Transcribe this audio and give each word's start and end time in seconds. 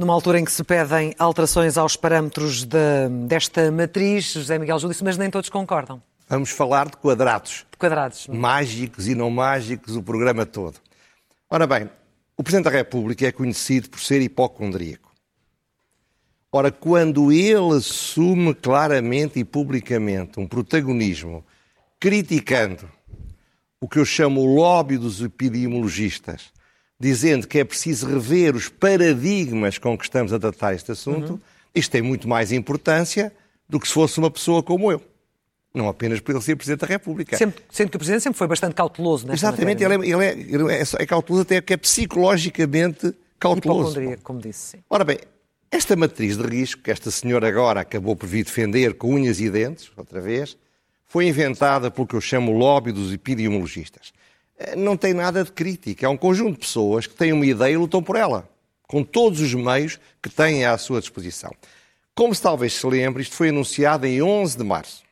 Numa 0.00 0.14
altura 0.14 0.40
em 0.40 0.46
que 0.46 0.50
se 0.50 0.64
pedem 0.64 1.14
alterações 1.18 1.76
aos 1.76 1.94
parâmetros 1.94 2.64
de, 2.64 3.06
desta 3.26 3.70
matriz, 3.70 4.32
José 4.32 4.58
Miguel 4.58 4.78
Júlio, 4.78 4.96
mas 5.04 5.18
nem 5.18 5.28
todos 5.28 5.50
concordam. 5.50 6.02
Vamos 6.26 6.48
falar 6.48 6.88
de 6.88 6.96
quadrados. 6.96 7.66
De 7.70 7.76
quadrados. 7.76 8.26
Mágicos 8.28 9.06
e 9.06 9.14
não 9.14 9.30
mágicos, 9.30 9.94
o 9.96 10.02
programa 10.02 10.46
todo. 10.46 10.78
Ora 11.50 11.66
bem, 11.66 11.90
o 12.34 12.42
Presidente 12.42 12.64
da 12.64 12.70
República 12.70 13.26
é 13.26 13.30
conhecido 13.30 13.90
por 13.90 14.00
ser 14.00 14.22
hipocondríaco. 14.22 15.12
Ora, 16.50 16.72
quando 16.72 17.30
ele 17.30 17.76
assume 17.76 18.54
claramente 18.54 19.38
e 19.38 19.44
publicamente 19.44 20.40
um 20.40 20.46
protagonismo 20.46 21.44
criticando 22.00 22.90
o 23.78 23.86
que 23.86 23.98
eu 23.98 24.06
chamo 24.06 24.40
o 24.40 24.54
lobby 24.54 24.96
dos 24.96 25.20
epidemiologistas, 25.20 26.50
dizendo 27.00 27.48
que 27.48 27.58
é 27.58 27.64
preciso 27.64 28.06
rever 28.06 28.54
os 28.54 28.68
paradigmas 28.68 29.78
com 29.78 29.96
que 29.96 30.04
estamos 30.04 30.34
a 30.34 30.38
tratar 30.38 30.74
este 30.74 30.92
assunto, 30.92 31.32
uhum. 31.32 31.40
isto 31.74 31.90
tem 31.90 32.02
muito 32.02 32.28
mais 32.28 32.52
importância 32.52 33.32
do 33.66 33.80
que 33.80 33.88
se 33.88 33.94
fosse 33.94 34.18
uma 34.18 34.30
pessoa 34.30 34.62
como 34.62 34.92
eu. 34.92 35.02
Não 35.72 35.88
apenas 35.88 36.20
por 36.20 36.32
ele 36.32 36.42
ser 36.42 36.56
Presidente 36.56 36.80
da 36.80 36.86
República. 36.86 37.38
Sempre, 37.38 37.64
sendo 37.70 37.90
que 37.90 37.96
o 37.96 37.98
Presidente 37.98 38.22
sempre 38.24 38.36
foi 38.36 38.46
bastante 38.46 38.74
cauteloso 38.74 39.26
nesta 39.26 39.46
Exatamente, 39.46 39.82
matéria, 39.82 39.94
ele, 39.94 40.26
é, 40.26 40.32
ele, 40.34 40.42
é, 40.42 40.54
ele 40.54 40.74
é, 40.74 40.82
é, 40.82 41.06
cauteloso 41.06 41.42
até 41.42 41.60
porque 41.60 41.74
é 41.74 41.76
psicologicamente 41.76 43.14
cauteloso. 43.38 43.98
como 44.22 44.40
disse. 44.40 44.76
Sim. 44.76 44.78
Ora 44.90 45.04
bem, 45.04 45.18
esta 45.70 45.96
matriz 45.96 46.36
de 46.36 46.42
risco, 46.42 46.82
que 46.82 46.90
esta 46.90 47.10
senhora 47.10 47.48
agora 47.48 47.80
acabou 47.80 48.16
por 48.16 48.26
vir 48.26 48.44
defender 48.44 48.94
com 48.94 49.14
unhas 49.14 49.40
e 49.40 49.48
dentes, 49.48 49.90
outra 49.96 50.20
vez, 50.20 50.56
foi 51.06 51.28
inventada 51.28 51.90
pelo 51.90 52.06
que 52.06 52.14
eu 52.14 52.20
chamo 52.20 52.52
o 52.52 52.58
lobby 52.58 52.90
dos 52.92 53.12
epidemiologistas. 53.12 54.12
Eh, 54.60 54.76
não 54.76 54.96
tem 54.96 55.14
nada 55.14 55.42
de 55.42 55.50
crítica. 55.50 56.04
É 56.04 56.08
um 56.08 56.16
conjunto 56.16 56.52
de 56.52 56.58
pessoas 56.60 57.06
que 57.06 57.14
têm 57.14 57.32
uma 57.32 57.46
ideia 57.46 57.72
e 57.72 57.76
lutam 57.76 58.02
por 58.02 58.16
ela, 58.16 58.48
com 58.86 59.02
todos 59.02 59.40
os 59.40 59.54
meios 59.54 59.98
que 60.22 60.28
têm 60.28 60.66
à 60.66 60.76
sua 60.76 61.00
disposição. 61.00 61.50
Como 62.14 62.34
se 62.34 62.42
talvez 62.42 62.74
se 62.74 62.86
lembre, 62.86 63.22
isto 63.22 63.34
foi 63.34 63.48
anunciado 63.48 64.06
em 64.06 64.22
11 64.22 64.58
de 64.58 64.64
março. 64.64 65.02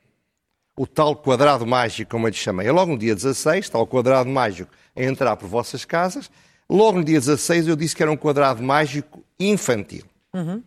O 0.77 0.87
tal 0.87 1.17
quadrado 1.17 1.67
mágico, 1.67 2.11
como 2.11 2.27
eu 2.27 2.31
lhe 2.31 2.37
chamei. 2.37 2.69
É 2.69 2.73
logo 2.73 2.93
no 2.93 2.99
dia 2.99 3.15
16, 3.15 3.69
tal 3.71 3.87
quadrado 3.87 4.29
mágico 4.29 4.71
a 4.95 5.03
entrar 5.03 5.37
por 5.37 5.49
vossas 5.49 5.85
casas. 5.85 6.31
Logo 6.69 6.99
no 6.99 7.05
dia 7.05 7.19
16 7.19 7.67
eu 7.67 7.75
disse 7.75 7.97
que 7.97 8.03
era 8.03 8.13
um 8.13 8.17
quadrado 8.17 8.63
mágico 8.63 9.25
infantil. 9.41 10.05
Uhum. 10.35 10.63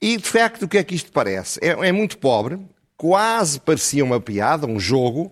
E, 0.00 0.16
de 0.16 0.26
facto, 0.26 0.62
o 0.62 0.68
que 0.68 0.78
é 0.78 0.84
que 0.84 0.94
isto 0.94 1.12
parece? 1.12 1.58
É, 1.62 1.88
é 1.88 1.92
muito 1.92 2.16
pobre, 2.16 2.58
quase 2.96 3.60
parecia 3.60 4.02
uma 4.02 4.20
piada, 4.20 4.66
um 4.66 4.80
jogo, 4.80 5.30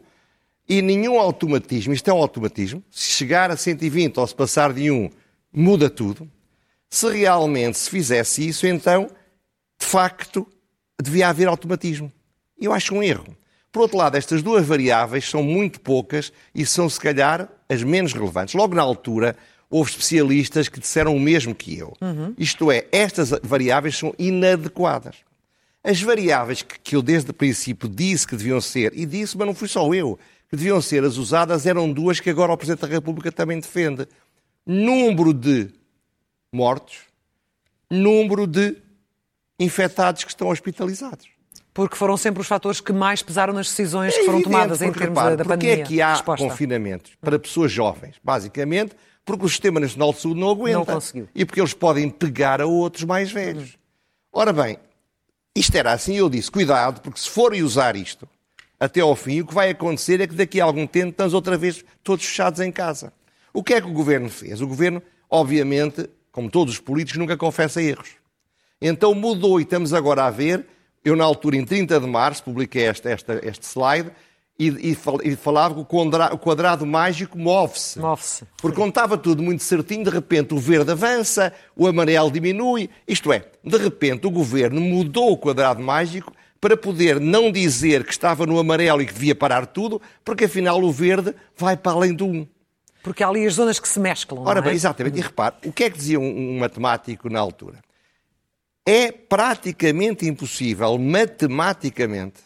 e 0.69 0.83
nenhum 0.83 1.19
automatismo, 1.19 1.95
isto 1.95 2.11
é 2.11 2.13
um 2.13 2.19
automatismo, 2.19 2.83
se 2.91 3.11
chegar 3.11 3.51
a 3.51 3.57
120 3.57 4.19
ou 4.19 4.27
se 4.27 4.35
passar 4.35 4.73
de 4.73 4.91
1, 4.91 5.11
muda 5.53 5.89
tudo. 5.89 6.31
Se 6.91 7.09
realmente 7.11 7.79
se 7.79 7.89
fizesse 7.89 8.47
isso, 8.47 8.67
então, 8.67 9.09
de 9.81 9.87
facto, 9.87 10.47
devia 11.03 11.29
haver 11.29 11.49
automatismo. 11.49 12.13
Eu 12.61 12.73
acho 12.73 12.95
um 12.95 13.03
erro. 13.03 13.37
Por 13.71 13.83
outro 13.83 13.99
lado, 13.99 14.17
estas 14.17 14.43
duas 14.43 14.67
variáveis 14.67 15.29
são 15.29 15.43
muito 15.43 15.81
poucas 15.81 16.33
e 16.55 16.67
são, 16.67 16.89
se 16.89 16.99
calhar, 16.99 17.49
as 17.69 17.83
menos 17.83 18.13
relevantes. 18.13 18.55
Logo 18.55 18.75
na 18.75 18.83
altura, 18.83 19.37
houve 19.71 19.91
especialistas 19.91 20.69
que 20.69 20.81
disseram 20.81 21.15
o 21.15 21.21
mesmo 21.21 21.55
que 21.55 21.79
eu. 21.79 21.95
Uhum. 22.01 22.35
Isto 22.39 22.71
é, 22.73 22.87
estas 22.91 23.31
variáveis 23.43 23.97
são 23.97 24.15
inadequadas. 24.19 25.17
As 25.85 26.01
variáveis 26.03 26.63
que, 26.63 26.79
que 26.79 26.97
eu 26.97 27.03
desde 27.03 27.31
o 27.31 27.35
princípio 27.35 27.89
disse 27.89 28.27
que 28.27 28.37
deviam 28.37 28.61
ser, 28.61 28.93
e 28.95 29.07
disse, 29.07 29.37
mas 29.37 29.47
não 29.47 29.55
fui 29.55 29.69
só 29.69 29.93
eu, 29.95 30.19
que 30.49 30.57
deviam 30.57 30.81
ser 30.81 31.05
as 31.05 31.17
usadas, 31.17 31.67
eram 31.67 31.93
duas 31.93 32.21
que 32.21 32.31
agora 32.31 32.53
o 32.53 32.57
Presidente 32.57 32.81
da 32.81 32.89
República 32.89 33.31
também 33.31 33.61
defende. 33.61 34.07
Número 34.67 35.35
de 35.35 35.69
mortos, 36.53 37.01
número 37.91 38.47
de 38.47 38.77
infectados 39.59 40.25
que 40.25 40.31
estão 40.31 40.49
hospitalizados. 40.49 41.27
Porque 41.75 41.97
foram 41.97 42.17
sempre 42.17 42.41
os 42.41 42.49
fatores 42.49 42.81
que 42.81 42.93
mais 42.93 43.23
pesaram 43.23 43.53
nas 43.53 43.69
decisões 43.69 44.15
é 44.15 44.19
que 44.19 44.25
foram 44.25 44.43
tomadas 44.43 44.83
em 44.83 44.91
termos 44.91 45.15
da, 45.15 45.37
da 45.37 45.45
pandemia. 45.45 45.77
Porque 45.77 45.83
é 45.83 45.85
que 45.85 46.03
há 46.03 46.15
Resposta. 46.15 46.45
confinamentos 46.49 47.13
para 47.21 47.39
pessoas 47.39 47.71
jovens? 47.71 48.17
Basicamente, 48.25 48.97
porque 49.25 49.45
o 49.45 49.49
Sistema 49.49 49.79
Nacional 49.79 50.13
de 50.13 50.21
Saúde 50.21 50.41
não 50.41 50.51
aguenta. 50.51 50.79
Não 50.79 50.87
conseguiu. 50.87 51.29
E 51.35 51.45
porque 51.45 51.61
eles 51.61 51.75
podem 51.75 52.09
pegar 52.09 52.61
a 52.61 52.67
outros 52.67 53.05
mais 53.05 53.31
velhos. 53.31 53.79
Ora 54.33 54.53
bem, 54.53 54.79
isto 55.55 55.77
era 55.77 55.93
assim, 55.93 56.17
eu 56.17 56.29
disse, 56.29 56.51
cuidado, 56.51 57.01
porque 57.01 57.21
se 57.21 57.29
forem 57.29 57.63
usar 57.63 57.95
isto 57.95 58.29
até 58.81 59.01
ao 59.01 59.17
fim, 59.17 59.41
o 59.41 59.47
que 59.47 59.55
vai 59.55 59.71
acontecer 59.71 60.21
é 60.21 60.27
que 60.27 60.35
daqui 60.35 60.61
a 60.61 60.65
algum 60.65 60.87
tempo 60.87 61.11
estamos 61.11 61.35
outra 61.35 61.57
vez 61.57 61.85
todos 62.03 62.25
fechados 62.25 62.61
em 62.61 62.71
casa. 62.71 63.13
O 63.53 63.63
que 63.63 63.75
é 63.75 63.81
que 63.81 63.89
o 63.89 63.93
governo 63.93 64.29
fez? 64.29 64.61
O 64.61 64.67
governo, 64.67 65.03
obviamente, 65.29 66.09
como 66.31 66.49
todos 66.49 66.75
os 66.75 66.81
políticos, 66.81 67.19
nunca 67.19 67.37
confessa 67.37 67.83
erros. 67.83 68.11
Então 68.81 69.15
mudou 69.15 69.59
e 69.59 69.65
estamos 69.65 69.93
agora 69.93 70.25
a 70.25 70.31
ver. 70.31 70.65
Eu, 71.05 71.17
na 71.17 71.25
altura, 71.25 71.57
em 71.57 71.65
30 71.65 71.99
de 71.99 72.07
março, 72.07 72.45
publiquei 72.45 72.85
esta, 72.85 73.11
esta, 73.11 73.41
este 73.43 73.67
slide 73.67 74.13
e, 74.59 74.91
e, 74.91 75.37
falava 75.37 75.75
que 75.75 75.81
o 75.81 76.39
quadrado, 76.39 76.85
mágico 76.85 77.39
move-se. 77.39 77.99
Move-se. 77.99 78.45
Porque 78.61 78.77
quando 78.77 78.91
estava 78.91 79.17
tudo 79.17 79.43
muito 79.43 79.63
certinho, 79.63 80.05
de 80.05 80.11
repente 80.11 80.53
o 80.53 80.59
verde 80.59 80.91
avança, 80.91 81.53
o 81.77 81.87
amarelo 81.87 82.31
diminui. 82.31 82.91
Isto 83.07 83.33
é, 83.33 83.45
de 83.63 83.77
repente 83.77 84.27
o 84.27 84.31
governo 84.31 84.81
mudou 84.81 85.33
o 85.33 85.37
quadrado 85.37 85.81
mágico 85.81 86.33
para 86.61 86.77
poder 86.77 87.21
não 87.21 87.53
dizer 87.53 88.05
que 88.05 88.13
estava 88.13 88.45
no 88.47 88.59
amarelo 88.59 89.01
e 89.01 89.07
que 89.07 89.13
devia 89.13 89.35
parar 89.35 89.67
tudo, 89.67 90.01
porque 90.25 90.45
afinal 90.45 90.83
o 90.83 90.93
verde 90.93 91.35
vai 91.57 91.77
para 91.77 91.93
além 91.93 92.15
do 92.15 92.27
1. 92.27 92.47
Porque 93.03 93.23
há 93.23 93.29
ali 93.29 93.47
as 93.47 93.55
zonas 93.55 93.79
que 93.79 93.89
se 93.89 94.01
mesclam. 94.01 94.43
Ora 94.45 94.61
bem, 94.61 94.73
é? 94.73 94.75
exatamente. 94.75 95.19
E 95.19 95.23
repare, 95.23 95.57
o 95.65 95.73
que 95.73 95.85
é 95.85 95.91
que 95.91 95.97
dizia 95.97 96.19
um, 96.19 96.57
um 96.57 96.59
matemático 96.59 97.31
na 97.31 97.39
altura? 97.39 97.79
É 98.85 99.13
praticamente 99.13 100.27
impossível, 100.27 100.99
matematicamente, 100.99 102.41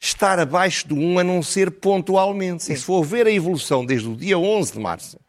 estar 0.00 0.38
abaixo 0.38 0.88
do 0.88 0.94
1 0.94 1.18
a 1.18 1.24
não 1.24 1.42
ser 1.42 1.70
pontualmente. 1.70 2.64
Sim. 2.64 2.72
E 2.72 2.76
se 2.76 2.84
for 2.84 3.04
ver 3.04 3.26
a 3.26 3.30
evolução 3.30 3.84
desde 3.84 4.08
o 4.08 4.16
dia 4.16 4.38
11 4.38 4.72
de 4.72 4.80
março, 4.80 5.20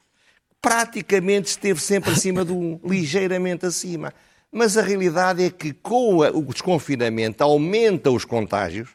praticamente 0.61 1.49
esteve 1.49 1.79
sempre 1.81 2.11
acima 2.11 2.45
do 2.45 2.55
1, 2.55 2.81
ligeiramente 2.85 3.65
acima. 3.65 4.13
Mas 4.51 4.77
a 4.77 4.81
realidade 4.81 5.43
é 5.43 5.49
que 5.49 5.73
com 5.73 6.17
o 6.19 6.41
desconfinamento 6.53 7.43
aumenta 7.43 8.09
os 8.09 8.25
contágios, 8.25 8.89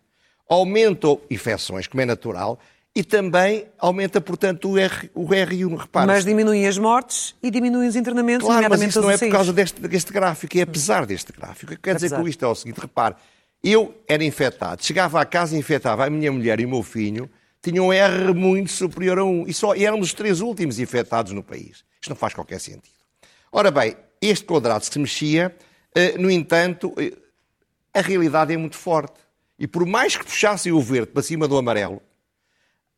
aumentam 0.48 1.20
infecções, 1.30 1.86
como 1.86 2.00
é 2.00 2.06
natural, 2.06 2.58
e 2.94 3.02
também 3.02 3.66
aumenta, 3.78 4.20
portanto, 4.20 4.70
o, 4.70 4.78
R, 4.78 5.10
o 5.14 5.26
R1. 5.26 5.78
Repare 5.78 6.06
mas 6.06 6.24
diminuem 6.24 6.66
as 6.66 6.76
mortes 6.76 7.34
e 7.42 7.50
diminuem 7.50 7.88
os 7.88 7.96
internamentos, 7.96 8.46
claro, 8.46 8.66
mas 8.68 8.82
isso 8.82 9.00
não 9.00 9.10
é 9.10 9.16
por 9.16 9.30
causa 9.30 9.52
deste, 9.52 9.80
deste 9.80 10.12
gráfico, 10.12 10.58
é 10.58 10.62
apesar 10.62 11.06
deste 11.06 11.32
gráfico. 11.32 11.72
O 11.72 11.76
que 11.76 11.82
quer 11.82 11.94
dizer 11.94 12.10
com 12.10 12.28
isto 12.28 12.44
é 12.44 12.48
o 12.48 12.54
seguinte, 12.54 12.80
repare, 12.80 13.14
eu 13.64 13.94
era 14.06 14.22
infectado, 14.24 14.84
chegava 14.84 15.20
à 15.20 15.24
casa 15.24 15.56
e 15.56 15.58
infectava 15.58 16.04
a 16.04 16.10
minha 16.10 16.30
mulher 16.30 16.60
e 16.60 16.66
o 16.66 16.68
meu 16.68 16.82
filho, 16.82 17.30
tinham 17.62 17.86
um 17.86 17.92
R 17.92 18.34
muito 18.34 18.72
superior 18.72 19.20
a 19.20 19.24
1. 19.24 19.46
E, 19.46 19.54
só, 19.54 19.74
e 19.74 19.84
eram 19.84 19.98
dos 20.00 20.12
três 20.12 20.40
últimos 20.40 20.80
infectados 20.80 21.32
no 21.32 21.42
país. 21.42 21.84
Isto 22.00 22.10
não 22.10 22.16
faz 22.16 22.34
qualquer 22.34 22.58
sentido. 22.58 22.92
Ora 23.52 23.70
bem, 23.70 23.96
este 24.22 24.44
quadrado 24.44 24.84
se 24.84 24.98
mexia, 24.98 25.54
eh, 25.94 26.16
no 26.16 26.30
entanto, 26.30 26.94
eh, 26.96 27.12
a 27.92 28.00
realidade 28.00 28.54
é 28.54 28.56
muito 28.56 28.76
forte. 28.76 29.20
E 29.58 29.66
por 29.66 29.84
mais 29.84 30.16
que 30.16 30.24
puxassem 30.24 30.72
o 30.72 30.80
verde 30.80 31.12
para 31.12 31.22
cima 31.22 31.48
do 31.48 31.58
amarelo, 31.58 32.00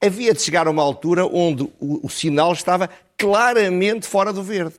havia 0.01 0.35
de 0.35 0.43
chegar 0.43 0.67
a 0.67 0.71
uma 0.71 0.83
altura 0.83 1.25
onde 1.27 1.63
o, 1.81 2.07
o 2.07 2.11
sinal 2.11 2.53
estava 2.53 2.91
claramente 3.17 4.07
fora 4.07 4.33
do 4.33 4.43
verde. 4.43 4.75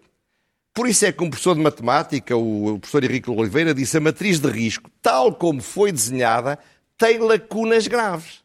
Por 0.74 0.88
isso 0.88 1.06
é 1.06 1.12
que 1.12 1.24
um 1.24 1.30
professor 1.30 1.56
de 1.56 1.62
matemática, 1.62 2.36
o 2.36 2.78
professor 2.80 3.04
Henrique 3.04 3.30
Oliveira, 3.30 3.74
disse 3.74 3.98
a 3.98 4.02
matriz 4.02 4.40
de 4.40 4.50
risco, 4.50 4.92
tal 5.02 5.34
como 5.34 5.62
foi 5.62 5.92
desenhada, 5.92 6.60
tem 6.98 7.18
lacunas 7.18 7.88
graves. 7.88 8.44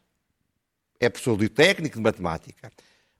É 0.99 1.09
professor 1.09 1.37
de 1.37 1.49
técnico 1.49 1.97
de 1.97 2.01
matemática. 2.01 2.71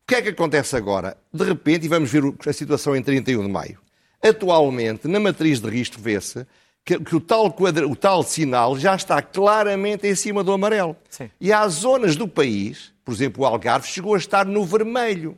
O 0.04 0.07
que 0.07 0.16
é 0.16 0.22
que 0.22 0.30
acontece 0.30 0.75
agora? 0.75 1.18
De 1.34 1.44
repente, 1.44 1.86
e 1.86 1.89
vamos 1.89 2.10
ver 2.10 2.24
a 2.45 2.54
situação 2.54 2.95
em 2.95 3.04
31 3.04 3.44
de 3.44 3.50
maio. 3.50 3.80
Atualmente, 4.22 5.08
na 5.08 5.20
matriz 5.20 5.60
de 5.60 5.70
risco, 5.70 6.00
vê-se 6.00 6.46
que, 6.84 7.00
que, 7.00 7.16
o, 7.16 7.20
tal 7.20 7.52
quadra, 7.52 7.88
o 7.88 7.96
tal 7.96 8.24
sinal 8.24 8.78
já 8.78 8.96
está 8.96 9.22
claramente 9.22 10.08
em 10.08 10.16
cima 10.16 10.44
do 10.44 10.52
amarelo. 10.52 10.96
Sim. 11.10 11.30
E 11.40 11.52
há 11.52 11.68
zonas 11.68 12.16
do 12.16 12.28
país, 12.28 12.94
por 13.04 13.14
exemplo, 13.14 13.44
o 13.44 13.46
Algarve, 13.46 13.88
chegou 13.88 14.16
a 14.16 14.18
estar 14.18 14.46
no 14.46 14.66
vermelho. 14.66 15.38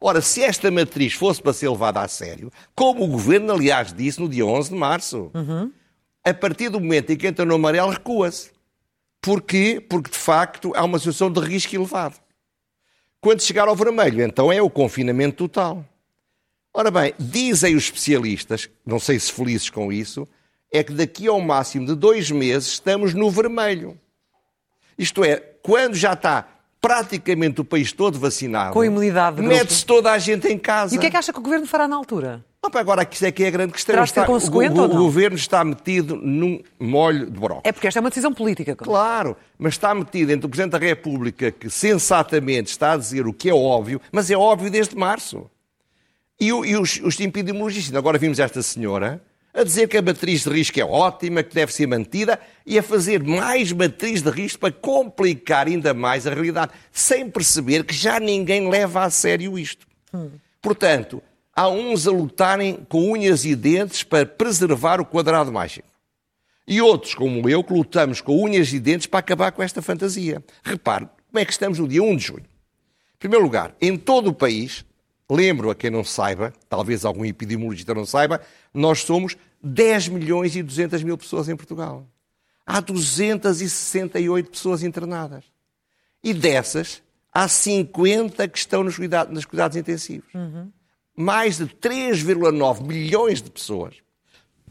Ora, 0.00 0.22
se 0.22 0.42
esta 0.42 0.70
matriz 0.70 1.12
fosse 1.12 1.42
para 1.42 1.52
ser 1.52 1.68
levada 1.68 2.00
a 2.00 2.08
sério, 2.08 2.50
como 2.74 3.04
o 3.04 3.08
governo, 3.08 3.52
aliás, 3.52 3.92
disse 3.92 4.18
no 4.18 4.28
dia 4.28 4.46
11 4.46 4.70
de 4.70 4.76
março, 4.76 5.30
uhum. 5.34 5.70
a 6.24 6.32
partir 6.32 6.70
do 6.70 6.80
momento 6.80 7.10
em 7.10 7.16
que 7.16 7.26
entra 7.26 7.44
no 7.44 7.54
amarelo, 7.54 7.90
recua-se. 7.90 8.50
Porquê? 9.20 9.84
Porque, 9.86 10.10
de 10.10 10.16
facto, 10.16 10.72
há 10.74 10.82
uma 10.84 10.98
situação 10.98 11.30
de 11.30 11.40
risco 11.40 11.74
elevado. 11.74 12.16
Quando 13.20 13.42
chegar 13.42 13.68
ao 13.68 13.76
vermelho, 13.76 14.22
então 14.22 14.50
é 14.50 14.62
o 14.62 14.70
confinamento 14.70 15.36
total. 15.36 15.84
Ora 16.72 16.90
bem, 16.90 17.12
dizem 17.18 17.74
os 17.74 17.84
especialistas, 17.84 18.68
não 18.86 19.00
sei 19.00 19.18
se 19.18 19.32
felizes 19.32 19.68
com 19.70 19.92
isso, 19.92 20.26
é 20.72 20.84
que 20.84 20.92
daqui 20.92 21.26
ao 21.26 21.40
máximo 21.40 21.84
de 21.86 21.94
dois 21.96 22.30
meses 22.30 22.68
estamos 22.68 23.12
no 23.12 23.28
vermelho. 23.30 23.98
Isto 24.96 25.24
é, 25.24 25.36
quando 25.62 25.94
já 25.96 26.12
está 26.12 26.46
praticamente 26.80 27.60
o 27.60 27.64
país 27.64 27.92
todo 27.92 28.18
vacinado. 28.18 28.72
Com 28.72 28.84
imunidade. 28.84 29.42
Mete-se 29.42 29.84
toda 29.84 30.12
a 30.12 30.18
gente 30.18 30.46
em 30.48 30.56
casa. 30.58 30.94
E 30.94 30.98
o 30.98 31.00
que 31.00 31.06
é 31.08 31.10
que 31.10 31.16
acha 31.16 31.32
que 31.32 31.38
o 31.38 31.42
Governo 31.42 31.66
fará 31.66 31.86
na 31.88 31.96
altura? 31.96 32.44
Não, 32.62 32.70
pá, 32.70 32.80
agora, 32.80 33.06
isso 33.10 33.24
é 33.24 33.32
que 33.32 33.42
é 33.42 33.48
a 33.48 33.50
grande 33.50 33.72
questão. 33.72 33.94
Está- 34.04 34.22
o, 34.48 34.50
o- 34.82 34.84
o 34.84 34.98
governo 34.98 35.36
está 35.36 35.64
metido 35.64 36.14
num 36.16 36.60
molho 36.78 37.24
de 37.26 37.32
brócolis. 37.38 37.62
É 37.64 37.72
porque 37.72 37.86
esta 37.86 37.98
é 37.98 38.02
uma 38.02 38.10
decisão 38.10 38.32
política. 38.34 38.76
Claro, 38.76 39.34
mas 39.58 39.74
está 39.74 39.94
metido 39.94 40.30
entre 40.30 40.46
o 40.46 40.48
Presidente 40.48 40.72
da 40.72 40.78
República, 40.78 41.50
que 41.50 41.68
sensatamente 41.70 42.70
está 42.70 42.92
a 42.92 42.96
dizer 42.98 43.26
o 43.26 43.32
que 43.32 43.48
é 43.48 43.54
óbvio, 43.54 43.98
mas 44.12 44.30
é 44.30 44.36
óbvio 44.36 44.70
desde 44.70 44.94
março. 44.94 45.50
E, 46.40 46.46
e 46.46 46.76
os, 46.76 46.98
os 47.02 47.20
epidemiologistas. 47.20 47.94
Agora 47.94 48.18
vimos 48.18 48.38
esta 48.38 48.62
senhora 48.62 49.22
a 49.52 49.64
dizer 49.64 49.88
que 49.88 49.96
a 49.96 50.02
matriz 50.02 50.44
de 50.44 50.50
risco 50.50 50.78
é 50.80 50.84
ótima, 50.84 51.42
que 51.42 51.54
deve 51.54 51.72
ser 51.72 51.86
mantida, 51.86 52.38
e 52.64 52.78
a 52.78 52.82
fazer 52.82 53.22
mais 53.22 53.72
matriz 53.72 54.22
de 54.22 54.30
risco 54.30 54.60
para 54.60 54.72
complicar 54.72 55.66
ainda 55.66 55.92
mais 55.92 56.26
a 56.26 56.32
realidade, 56.32 56.72
sem 56.92 57.28
perceber 57.28 57.84
que 57.84 57.94
já 57.94 58.20
ninguém 58.20 58.70
leva 58.70 59.04
a 59.04 59.10
sério 59.10 59.58
isto. 59.58 59.86
Portanto, 60.62 61.22
há 61.54 61.68
uns 61.68 62.06
a 62.06 62.10
lutarem 62.10 62.86
com 62.88 63.10
unhas 63.10 63.44
e 63.44 63.56
dentes 63.56 64.02
para 64.02 64.24
preservar 64.24 65.00
o 65.00 65.04
quadrado 65.04 65.52
mágico. 65.52 65.88
E 66.66 66.80
outros, 66.80 67.14
como 67.14 67.48
eu, 67.48 67.64
que 67.64 67.72
lutamos 67.72 68.20
com 68.20 68.44
unhas 68.44 68.72
e 68.72 68.78
dentes 68.78 69.06
para 69.06 69.18
acabar 69.18 69.50
com 69.50 69.62
esta 69.62 69.82
fantasia. 69.82 70.42
Repare, 70.62 71.08
como 71.28 71.38
é 71.40 71.44
que 71.44 71.52
estamos 71.52 71.78
no 71.80 71.88
dia 71.88 72.02
1 72.02 72.16
de 72.16 72.26
junho? 72.26 72.44
Em 72.44 73.18
primeiro 73.18 73.44
lugar, 73.44 73.74
em 73.80 73.96
todo 73.96 74.28
o 74.28 74.32
país, 74.32 74.84
lembro 75.30 75.70
a 75.70 75.74
quem 75.74 75.90
não 75.90 76.02
saiba, 76.04 76.52
talvez 76.68 77.04
algum 77.04 77.24
epidemiologista 77.24 77.94
não 77.94 78.04
saiba, 78.04 78.40
nós 78.74 79.00
somos 79.02 79.36
10 79.62 80.08
milhões 80.08 80.56
e 80.56 80.62
200 80.62 81.02
mil 81.02 81.16
pessoas 81.16 81.48
em 81.48 81.56
Portugal. 81.56 82.06
Há 82.66 82.80
268 82.80 84.50
pessoas 84.50 84.82
internadas. 84.82 85.44
E 86.22 86.34
dessas, 86.34 87.02
há 87.32 87.48
50 87.48 88.46
que 88.48 88.58
estão 88.58 88.82
nos, 88.84 88.96
cuidado- 88.96 89.32
nos 89.32 89.44
cuidados 89.44 89.76
intensivos. 89.76 90.28
Mais 91.16 91.58
de 91.58 91.66
3,9 91.66 92.82
milhões 92.82 93.40
de 93.42 93.50
pessoas 93.50 93.96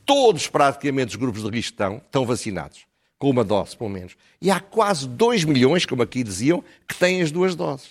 todos 0.05 0.47
praticamente 0.47 1.09
os 1.11 1.15
grupos 1.17 1.43
de 1.43 1.49
risco 1.49 1.73
estão, 1.73 1.97
estão 1.97 2.25
vacinados, 2.25 2.79
com 3.19 3.29
uma 3.29 3.43
dose 3.43 3.77
pelo 3.77 3.91
menos. 3.91 4.15
E 4.41 4.49
há 4.49 4.59
quase 4.59 5.07
2 5.07 5.43
milhões, 5.43 5.85
como 5.85 6.01
aqui 6.01 6.23
diziam, 6.23 6.63
que 6.87 6.95
têm 6.95 7.21
as 7.21 7.31
duas 7.31 7.53
doses. 7.53 7.89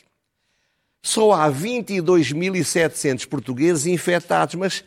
Só 1.02 1.32
há 1.32 1.50
22.700 1.50 3.26
portugueses 3.26 3.86
infectados, 3.86 4.56
mas 4.56 4.84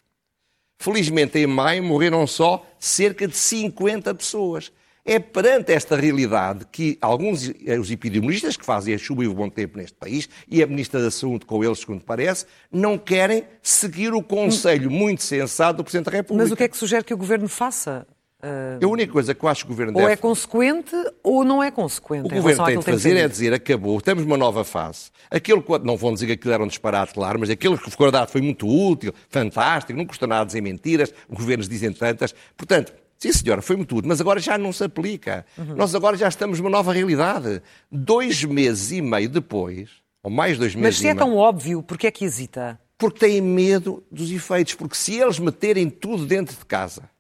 Felizmente, 0.79 1.39
em 1.39 1.47
maio, 1.47 1.83
morreram 1.83 2.27
só 2.27 2.67
cerca 2.79 3.29
de 3.29 3.37
50 3.37 4.15
pessoas. 4.15 4.73
É 5.06 5.19
perante 5.19 5.71
esta 5.71 5.97
realidade 5.97 6.65
que 6.73 6.97
alguns 6.99 7.53
eh, 7.67 7.79
os 7.79 7.91
epidemiologistas 7.91 8.56
que 8.56 8.65
fazem 8.65 8.95
a 8.95 8.99
chuva 8.99 9.23
e 9.23 9.29
o 9.29 9.35
bom 9.35 9.51
tempo 9.51 9.77
neste 9.77 9.97
país 9.97 10.29
e 10.49 10.62
a 10.62 10.67
Ministra 10.67 11.03
da 11.03 11.11
Saúde 11.11 11.45
com 11.45 11.62
eles, 11.62 11.81
segundo 11.81 12.03
parece, 12.03 12.47
não 12.73 12.97
querem 12.97 13.45
seguir 13.62 14.15
o 14.15 14.23
conselho 14.23 14.91
muito 14.91 15.23
sensato 15.23 15.77
do 15.77 15.85
Presidente 15.85 16.06
da 16.06 16.12
República. 16.12 16.45
Mas 16.45 16.53
o 16.53 16.56
que 16.56 16.62
é 16.65 16.69
que 16.69 16.77
sugere 16.77 17.05
que 17.05 17.12
o 17.12 17.19
Governo 17.19 17.49
faça? 17.49 18.06
Ah, 18.47 18.79
A 18.83 18.87
única 18.87 19.11
coisa 19.11 19.35
que 19.35 19.43
eu 19.43 19.49
acho 19.49 19.65
que 19.65 19.71
o 19.71 19.75
Governo 19.75 19.93
ou 19.95 20.01
deve 20.01 20.12
é 20.12 20.17
consequente 20.17 20.95
ou 21.23 21.45
não 21.45 21.62
é 21.62 21.71
consequente? 21.71 22.27
o 22.27 22.29
governo 22.29 22.65
tem 22.67 22.79
de 22.79 22.85
fazer 22.85 23.17
é 23.17 23.27
dizer 23.27 23.55
acabou, 23.55 23.97
estamos 23.97 24.25
numa 24.25 24.37
nova 24.37 24.65
fase. 24.65 25.11
Que, 25.43 25.53
não 25.83 25.97
vão 25.97 26.12
dizer 26.12 26.27
que 26.27 26.33
aquilo 26.33 26.53
era 26.53 26.62
um 26.62 26.67
disparate, 26.67 27.15
claro, 27.15 27.41
mas 27.41 27.49
aquele 27.49 27.79
que 27.79 27.91
ficou 27.91 28.11
dado 28.11 28.31
foi 28.31 28.43
muito 28.43 28.67
útil, 28.67 29.15
fantástico, 29.31 29.99
não 29.99 30.05
custa 30.05 30.27
nada 30.27 30.45
dizer 30.45 30.61
mentiras, 30.61 31.12
os 31.27 31.39
governos 31.39 31.69
dizem 31.69 31.91
tantas. 31.93 32.35
Portanto, 32.55 32.93
sim 33.32 33.38
senhora, 33.38 33.62
foi 33.62 33.76
muito 33.76 33.97
útil, 33.97 34.09
mas 34.09 34.21
agora 34.21 34.41
já 34.41 34.56
não 34.59 34.73
se 34.73 34.85
aplica. 34.85 35.44
Uhum. 35.59 35.75
Nós 35.76 35.94
agora 35.94 36.17
já 36.17 36.29
estamos 36.29 36.59
numa 36.59 36.71
nova 36.71 36.93
realidade. 36.93 37.62
Dois 37.91 38.43
meses 38.44 38.91
e 38.93 39.00
meio 39.00 39.29
depois, 39.29 39.91
ou 40.23 40.31
mais 40.31 40.59
dois 40.59 40.75
Mas 40.75 40.82
meses 40.82 40.99
se 40.99 41.05
e 41.05 41.09
é 41.09 41.15
meio, 41.15 41.25
tão 41.26 41.37
óbvio, 41.37 41.82
porquê 41.82 42.06
é 42.06 42.11
que 42.11 42.25
hesita? 42.25 42.79
porque 42.97 43.19
têm 43.19 43.41
medo 43.41 44.03
dos 44.11 44.31
efeitos. 44.31 44.75
Porque 44.75 44.94
se 44.97 45.15
eles 45.21 45.38
meterem 45.38 45.91
tudo 45.91 46.25
dentro 46.25 46.56
de 46.56 46.65
casa, 46.65 47.11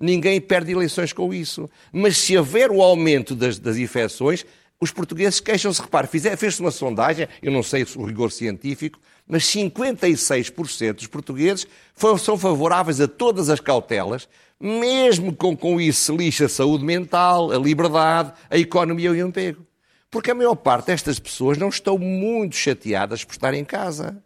ninguém 0.00 0.40
perde 0.40 0.72
eleições 0.72 1.12
com 1.12 1.34
isso. 1.34 1.68
Mas 1.92 2.16
se 2.18 2.36
houver 2.38 2.70
o 2.70 2.80
aumento 2.80 3.34
das, 3.34 3.58
das 3.58 3.76
infecções, 3.76 4.46
os 4.80 4.90
portugueses 4.92 5.40
queixam-se. 5.40 5.82
Repare, 5.82 6.06
fez-se 6.06 6.60
uma 6.60 6.70
sondagem, 6.70 7.26
eu 7.42 7.50
não 7.52 7.62
sei 7.62 7.84
o 7.96 8.04
rigor 8.04 8.30
científico, 8.30 8.98
mas 9.26 9.44
56% 9.44 10.94
dos 10.94 11.06
portugueses 11.06 11.66
foram- 11.94 12.18
são 12.18 12.38
favoráveis 12.38 13.00
a 13.00 13.08
todas 13.08 13.48
as 13.50 13.60
cautelas, 13.60 14.28
mesmo 14.60 15.34
com, 15.34 15.56
com 15.56 15.80
isso 15.80 16.04
se 16.06 16.16
lixa 16.16 16.46
a 16.46 16.48
saúde 16.48 16.84
mental, 16.84 17.50
a 17.52 17.58
liberdade, 17.58 18.32
a 18.48 18.56
economia 18.56 19.10
e 19.10 19.22
o 19.22 19.28
emprego. 19.28 19.66
Porque 20.10 20.30
a 20.30 20.34
maior 20.34 20.54
parte 20.54 20.86
destas 20.86 21.18
pessoas 21.18 21.58
não 21.58 21.68
estão 21.68 21.98
muito 21.98 22.56
chateadas 22.56 23.24
por 23.24 23.32
estar 23.32 23.52
em 23.54 23.64
casa 23.64 24.22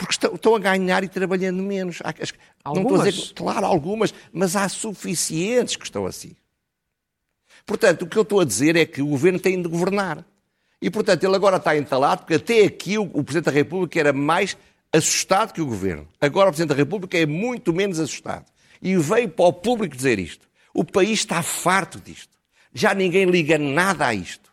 porque 0.00 0.14
estão, 0.14 0.34
estão 0.34 0.54
a 0.56 0.58
ganhar 0.58 1.04
e 1.04 1.08
trabalhando 1.08 1.62
menos. 1.62 1.98
Há- 2.02 2.14
Algumas? 2.64 3.14
dizer, 3.14 3.34
claro, 3.34 3.66
algumas, 3.66 4.14
mas 4.32 4.56
há 4.56 4.66
suficientes 4.66 5.76
que 5.76 5.84
estão 5.84 6.06
assim. 6.06 6.34
Portanto, 7.66 8.02
o 8.02 8.06
que 8.06 8.16
eu 8.16 8.22
estou 8.22 8.40
a 8.40 8.44
dizer 8.44 8.76
é 8.76 8.86
que 8.86 9.02
o 9.02 9.06
governo 9.06 9.38
tem 9.38 9.60
de 9.60 9.68
governar. 9.68 10.24
E, 10.80 10.90
portanto, 10.90 11.22
ele 11.22 11.36
agora 11.36 11.58
está 11.58 11.76
entalado, 11.76 12.22
porque 12.22 12.34
até 12.34 12.64
aqui 12.64 12.96
o, 12.96 13.02
o 13.12 13.22
Presidente 13.22 13.44
da 13.44 13.50
República 13.50 14.00
era 14.00 14.12
mais 14.12 14.56
assustado 14.90 15.52
que 15.52 15.60
o 15.60 15.66
governo. 15.66 16.08
Agora 16.18 16.48
o 16.48 16.52
Presidente 16.52 16.70
da 16.70 16.74
República 16.74 17.18
é 17.18 17.26
muito 17.26 17.70
menos 17.70 18.00
assustado. 18.00 18.46
E 18.82 18.96
veio 18.96 19.28
para 19.28 19.46
o 19.46 19.52
público 19.52 19.96
dizer 19.96 20.18
isto. 20.18 20.48
O 20.72 20.84
país 20.84 21.20
está 21.20 21.42
farto 21.42 22.00
disto. 22.00 22.36
Já 22.72 22.94
ninguém 22.94 23.24
liga 23.24 23.58
nada 23.58 24.06
a 24.06 24.14
isto. 24.14 24.50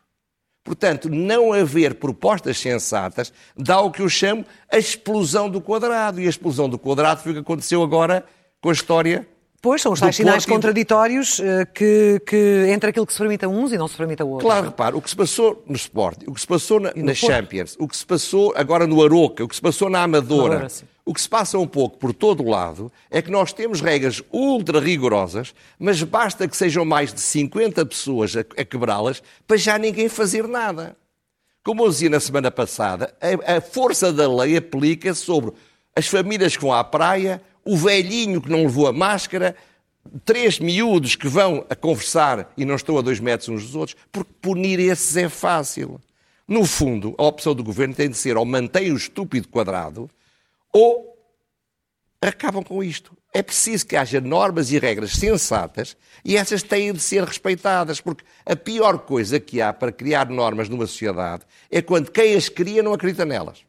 Portanto, 0.64 1.08
não 1.10 1.54
haver 1.54 1.96
propostas 1.96 2.58
sensatas 2.58 3.32
dá 3.56 3.80
o 3.80 3.90
que 3.90 4.02
eu 4.02 4.10
chamo 4.10 4.46
a 4.70 4.78
explosão 4.78 5.50
do 5.50 5.62
quadrado. 5.62 6.20
E 6.20 6.26
a 6.26 6.30
explosão 6.30 6.68
do 6.68 6.78
quadrado 6.78 7.22
foi 7.22 7.32
o 7.32 7.36
que 7.36 7.42
aconteceu 7.42 7.82
agora 7.82 8.26
com 8.60 8.70
a 8.70 8.74
história. 8.74 9.26
Pois, 9.62 9.82
são 9.82 9.94
os 9.94 10.00
tais 10.00 10.16
sinais 10.16 10.46
Porto 10.46 10.56
contraditórios 10.56 11.40
eh, 11.40 11.66
que, 11.66 12.22
que 12.26 12.68
entre 12.70 12.90
aquilo 12.90 13.08
que 13.08 13.14
se 13.14 13.20
permite 13.20 13.46
a 13.46 13.50
uns 13.50 13.72
e 13.72 13.78
não 13.78 13.88
se 13.88 13.96
permite 13.96 14.22
a 14.22 14.26
outros. 14.26 14.44
Claro, 14.44 14.66
repare, 14.66 14.96
o 14.96 15.02
que 15.02 15.10
se 15.10 15.16
passou 15.16 15.64
no 15.66 15.76
Sport, 15.76 16.24
o 16.28 16.34
que 16.34 16.42
se 16.42 16.48
passou 16.48 16.80
na, 16.80 16.94
na. 16.96 17.14
Champions, 17.14 17.76
o 17.80 17.88
que 17.88 17.98
se 17.98 18.06
passou 18.06 18.54
agora 18.56 18.86
no 18.86 19.04
Aroca, 19.04 19.44
o 19.44 19.48
que 19.48 19.56
se 19.56 19.62
passou 19.62 19.90
na 19.90 20.04
Amadora, 20.04 20.58
Amadora. 20.58 20.68
O 21.08 21.14
que 21.14 21.22
se 21.22 21.30
passa 21.30 21.58
um 21.58 21.66
pouco 21.66 21.98
por 21.98 22.14
todo 22.14 22.44
o 22.44 22.50
lado 22.50 22.92
é 23.10 23.22
que 23.22 23.32
nós 23.32 23.54
temos 23.54 23.80
regras 23.80 24.22
ultra 24.30 24.78
rigorosas, 24.78 25.56
mas 25.80 26.04
basta 26.04 26.46
que 26.50 26.58
sejam 26.58 26.84
mais 26.84 27.14
de 27.14 27.22
50 27.22 27.86
pessoas 27.86 28.36
a, 28.36 28.42
a 28.42 28.66
quebrá-las 28.66 29.24
para 29.48 29.56
já 29.56 29.78
ninguém 29.78 30.10
fazer 30.10 30.46
nada. 30.50 30.98
Como 31.64 31.82
eu 31.82 31.90
dizia 31.90 32.10
na 32.10 32.20
semana 32.20 32.52
passada, 32.52 33.16
a, 33.22 33.56
a 33.56 33.62
força 33.62 34.12
da 34.12 34.30
lei 34.30 34.58
aplica 34.58 35.14
sobre 35.14 35.54
as 35.96 36.08
famílias 36.08 36.58
que 36.58 36.62
vão 36.62 36.74
à 36.74 36.84
praia, 36.84 37.42
o 37.64 37.78
velhinho 37.78 38.42
que 38.42 38.52
não 38.52 38.64
levou 38.64 38.86
a 38.86 38.92
máscara, 38.92 39.56
três 40.26 40.60
miúdos 40.60 41.16
que 41.16 41.30
vão 41.30 41.66
a 41.70 41.76
conversar 41.76 42.52
e 42.58 42.66
não 42.66 42.76
estão 42.76 42.98
a 42.98 43.02
dois 43.02 43.22
metros 43.22 43.48
uns 43.48 43.64
dos 43.64 43.76
outros, 43.76 43.98
porque 44.12 44.34
punir 44.42 44.78
esses 44.78 45.16
é 45.16 45.30
fácil. 45.30 46.02
No 46.46 46.66
fundo, 46.66 47.16
a 47.18 47.24
opção 47.24 47.56
do 47.56 47.64
governo 47.64 47.94
tem 47.94 48.10
de 48.10 48.18
ser 48.18 48.36
ou 48.36 48.44
mantém 48.44 48.92
o 48.92 48.98
estúpido 48.98 49.48
quadrado 49.48 50.10
ou 50.74 51.18
acabam 52.22 52.64
com 52.64 52.84
isto. 52.84 53.16
É 53.34 53.44
preciso 53.44 53.86
que 53.86 53.96
haja 53.96 54.20
normas 54.20 54.72
e 54.72 54.80
regras 54.80 55.12
sensatas 55.12 55.96
e 56.26 56.36
essas 56.36 56.64
têm 56.64 56.92
de 56.92 57.00
ser 57.00 57.24
respeitadas, 57.24 58.02
porque 58.02 58.24
a 58.46 58.56
pior 58.56 59.00
coisa 59.00 59.40
que 59.40 59.62
há 59.62 59.72
para 59.72 59.92
criar 59.92 60.30
normas 60.30 60.70
numa 60.70 60.88
sociedade 60.88 61.44
é 61.70 61.82
quando 61.82 62.10
quem 62.10 62.36
as 62.36 62.50
cria 62.50 62.82
não 62.82 62.94
acredita 62.94 63.26
nelas. 63.26 63.64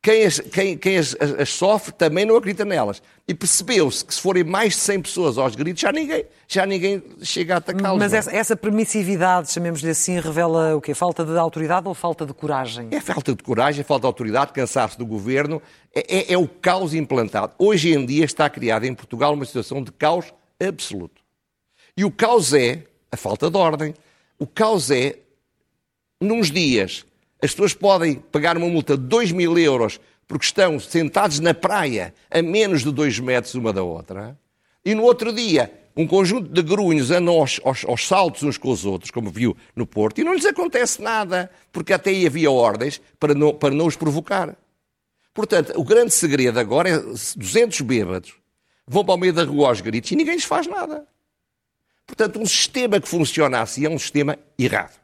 Quem 0.00 0.24
as, 0.24 0.38
quem, 0.38 0.78
quem 0.78 0.96
as, 0.96 1.14
as, 1.14 1.48
sofre 1.48 1.92
também 1.92 2.24
não 2.24 2.36
acredita 2.36 2.64
nelas. 2.64 3.02
E 3.26 3.34
percebeu-se 3.34 4.04
que 4.04 4.14
se 4.14 4.20
forem 4.20 4.44
mais 4.44 4.74
de 4.74 4.80
100 4.80 5.02
pessoas 5.02 5.38
aos 5.38 5.54
gritos, 5.54 5.82
já 5.82 5.92
ninguém, 5.92 6.24
já 6.46 6.64
ninguém 6.64 7.02
chega 7.20 7.54
a 7.54 7.56
atacá-los. 7.58 7.98
Mas 7.98 8.12
é? 8.12 8.18
essa, 8.18 8.34
essa, 8.34 8.56
permissividade, 8.56 9.50
chamemos-lhe 9.50 9.90
assim, 9.90 10.18
revela 10.20 10.76
o 10.76 10.80
quê? 10.80 10.94
Falta 10.94 11.24
de 11.24 11.36
autoridade 11.36 11.88
ou 11.88 11.94
falta 11.94 12.24
de 12.24 12.32
coragem? 12.32 12.88
É 12.90 13.00
falta 13.00 13.34
de 13.34 13.42
coragem, 13.42 13.84
falta 13.84 14.02
de 14.02 14.06
autoridade, 14.06 14.52
cansaço 14.52 14.96
do 14.96 15.04
governo, 15.04 15.60
é, 15.94 16.16
é, 16.16 16.32
é 16.32 16.38
o 16.38 16.46
caos 16.46 16.94
implantado. 16.94 17.52
Hoje 17.58 17.92
em 17.92 18.06
dia 18.06 18.24
está 18.24 18.48
criada 18.48 18.86
em 18.86 18.94
Portugal 18.94 19.34
uma 19.34 19.44
situação 19.44 19.82
de 19.82 19.90
caos 19.92 20.32
absoluto. 20.60 21.20
E 21.96 22.04
o 22.04 22.10
caos 22.10 22.54
é 22.54 22.84
a 23.10 23.16
falta 23.16 23.50
de 23.50 23.56
ordem. 23.56 23.94
O 24.38 24.46
caos 24.46 24.90
é, 24.90 25.18
nos 26.20 26.50
dias 26.50 27.04
as 27.42 27.50
pessoas 27.52 27.74
podem 27.74 28.16
pagar 28.16 28.56
uma 28.56 28.68
multa 28.68 28.96
de 28.96 29.04
2 29.04 29.32
mil 29.32 29.58
euros 29.58 30.00
porque 30.26 30.44
estão 30.44 30.78
sentados 30.78 31.40
na 31.40 31.54
praia 31.54 32.14
a 32.30 32.42
menos 32.42 32.82
de 32.82 32.92
2 32.92 33.20
metros 33.20 33.54
uma 33.54 33.72
da 33.72 33.82
outra. 33.82 34.38
E 34.84 34.94
no 34.94 35.02
outro 35.02 35.32
dia, 35.32 35.72
um 35.96 36.06
conjunto 36.06 36.48
de 36.48 36.62
grunhos 36.62 37.10
andam 37.10 37.34
aos, 37.34 37.60
aos, 37.64 37.84
aos, 37.84 38.06
saltos 38.06 38.42
uns 38.42 38.58
com 38.58 38.70
os 38.70 38.84
outros, 38.84 39.10
como 39.10 39.30
viu 39.30 39.56
no 39.74 39.86
Porto, 39.86 40.20
e 40.20 40.24
não 40.24 40.34
lhes 40.34 40.46
acontece 40.46 41.02
nada, 41.02 41.50
porque 41.72 41.92
até 41.92 42.10
aí 42.10 42.26
havia 42.26 42.50
ordens 42.50 43.00
para 43.18 43.34
não, 43.34 43.54
para 43.54 43.74
não 43.74 43.86
os 43.86 43.96
provocar. 43.96 44.56
Portanto, 45.32 45.72
o 45.76 45.84
grande 45.84 46.12
segredo 46.12 46.58
agora 46.58 46.90
é 46.90 46.98
200 46.98 47.80
bêbados 47.82 48.34
vão 48.88 49.04
para 49.04 49.14
o 49.14 49.18
meio 49.18 49.32
da 49.32 49.44
rua 49.44 49.68
aos 49.68 49.80
gritos 49.80 50.10
e 50.10 50.16
ninguém 50.16 50.34
lhes 50.34 50.44
faz 50.44 50.66
nada. 50.66 51.06
Portanto, 52.06 52.40
um 52.40 52.46
sistema 52.46 52.98
que 52.98 53.08
funciona 53.08 53.60
assim 53.60 53.84
é 53.84 53.90
um 53.90 53.98
sistema 53.98 54.38
errado. 54.58 54.98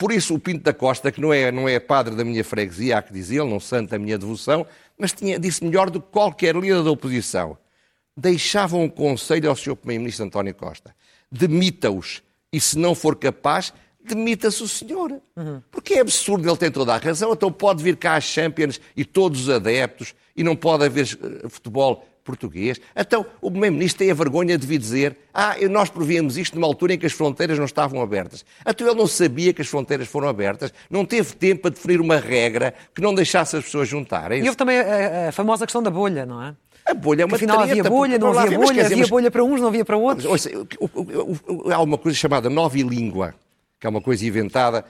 Por 0.00 0.12
isso, 0.12 0.34
o 0.34 0.38
Pinto 0.38 0.64
da 0.64 0.72
Costa, 0.72 1.12
que 1.12 1.20
não 1.20 1.30
é, 1.30 1.52
não 1.52 1.68
é 1.68 1.78
padre 1.78 2.16
da 2.16 2.24
minha 2.24 2.42
freguesia, 2.42 2.96
há 2.96 3.02
que 3.02 3.12
dizer, 3.12 3.44
não 3.44 3.60
santo 3.60 3.90
da 3.90 3.98
minha 3.98 4.16
devoção, 4.16 4.66
mas 4.96 5.12
tinha, 5.12 5.38
disse 5.38 5.62
melhor 5.62 5.90
do 5.90 6.00
que 6.00 6.08
qualquer 6.10 6.56
líder 6.56 6.82
da 6.82 6.90
oposição. 6.90 7.58
Deixava 8.16 8.78
um 8.78 8.88
conselho 8.88 9.50
ao 9.50 9.54
Sr. 9.54 9.76
Primeiro-Ministro 9.76 10.24
António 10.24 10.54
Costa. 10.54 10.96
Demita-os. 11.30 12.22
E 12.50 12.58
se 12.58 12.78
não 12.78 12.94
for 12.94 13.14
capaz, 13.14 13.74
demita-se 14.02 14.62
o 14.62 14.68
senhor. 14.68 15.20
Uhum. 15.36 15.62
Porque 15.70 15.92
é 15.92 16.00
absurdo, 16.00 16.48
ele 16.48 16.56
tem 16.56 16.70
toda 16.70 16.94
a 16.94 16.96
razão. 16.96 17.34
Então 17.34 17.52
pode 17.52 17.82
vir 17.82 17.98
cá 17.98 18.14
as 18.16 18.24
Champions 18.24 18.80
e 18.96 19.04
todos 19.04 19.42
os 19.42 19.50
adeptos 19.50 20.14
e 20.34 20.42
não 20.42 20.56
pode 20.56 20.82
haver 20.82 21.04
eh, 21.04 21.46
futebol 21.50 22.06
português. 22.30 22.80
Então, 22.96 23.26
o 23.40 23.50
Primeiro-Ministro 23.50 23.98
tem 23.98 24.10
a 24.10 24.14
vergonha 24.14 24.56
de 24.56 24.66
vir 24.66 24.78
dizer 24.78 25.16
ah, 25.32 25.56
nós 25.68 25.88
prevíamos 25.88 26.36
isto 26.36 26.54
numa 26.54 26.66
altura 26.66 26.94
em 26.94 26.98
que 26.98 27.06
as 27.06 27.12
fronteiras 27.12 27.58
não 27.58 27.64
estavam 27.64 28.00
abertas. 28.02 28.44
Então 28.66 28.86
ele 28.86 28.96
não 28.96 29.06
sabia 29.06 29.52
que 29.52 29.62
as 29.62 29.68
fronteiras 29.68 30.08
foram 30.08 30.28
abertas, 30.28 30.72
não 30.88 31.04
teve 31.04 31.34
tempo 31.34 31.62
para 31.62 31.70
definir 31.70 32.00
uma 32.00 32.16
regra 32.16 32.74
que 32.94 33.00
não 33.00 33.14
deixasse 33.14 33.56
as 33.56 33.64
pessoas 33.64 33.88
juntarem. 33.88 34.42
E 34.42 34.46
houve 34.46 34.56
também 34.56 34.78
a, 34.78 35.28
a 35.28 35.32
famosa 35.32 35.66
questão 35.66 35.82
da 35.82 35.90
bolha, 35.90 36.26
não 36.26 36.42
é? 36.42 36.54
A 36.84 36.94
bolha 36.94 37.22
é 37.22 37.24
uma 37.24 37.36
Afinal, 37.36 37.60
havia 37.60 37.84
bolha, 37.84 38.18
não 38.18 38.36
havia 38.36 38.58
bolha, 38.58 38.86
havia 38.86 39.06
bolha 39.06 39.30
para 39.30 39.44
uns, 39.44 39.60
não 39.60 39.68
havia 39.68 39.84
para 39.84 39.96
outros. 39.96 40.26
Ouça, 40.26 40.50
há 41.72 41.82
uma 41.82 41.98
coisa 41.98 42.16
chamada 42.16 42.48
nova 42.50 42.76
língua, 42.78 43.34
que 43.78 43.86
é 43.86 43.90
uma 43.90 44.00
coisa 44.00 44.26
inventada 44.26 44.84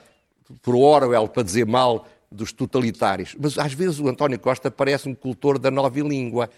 por 0.61 0.75
Orwell 0.75 1.27
para 1.27 1.43
dizer 1.43 1.65
mal 1.65 2.07
dos 2.31 2.51
totalitários. 2.51 3.35
Mas 3.39 3.57
às 3.59 3.73
vezes 3.73 3.99
o 3.99 4.07
António 4.07 4.39
Costa 4.39 4.71
parece 4.71 5.07
um 5.07 5.13
cultor 5.13 5.59
da 5.59 5.69
nova 5.69 5.99
língua 5.99 6.49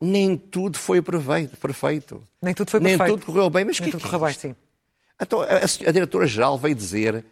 nem 0.00 0.36
tudo 0.36 0.78
foi 0.78 1.00
perfeito. 1.00 2.22
Nem 2.42 2.54
tudo 2.54 2.70
foi 2.70 2.80
perfeito. 2.80 3.02
Nem 3.02 3.12
tudo 3.12 3.26
correu 3.26 3.50
bem, 3.50 3.64
mas 3.64 3.80
nem 3.80 3.90
que 3.90 3.96
tudo 3.96 4.02
correu 4.02 4.20
bem, 4.26 4.34
sim. 4.34 4.56
Então, 5.20 5.40
a, 5.40 5.46
a 5.88 5.92
diretora-geral 5.92 6.58
veio 6.58 6.74
dizer, 6.74 7.24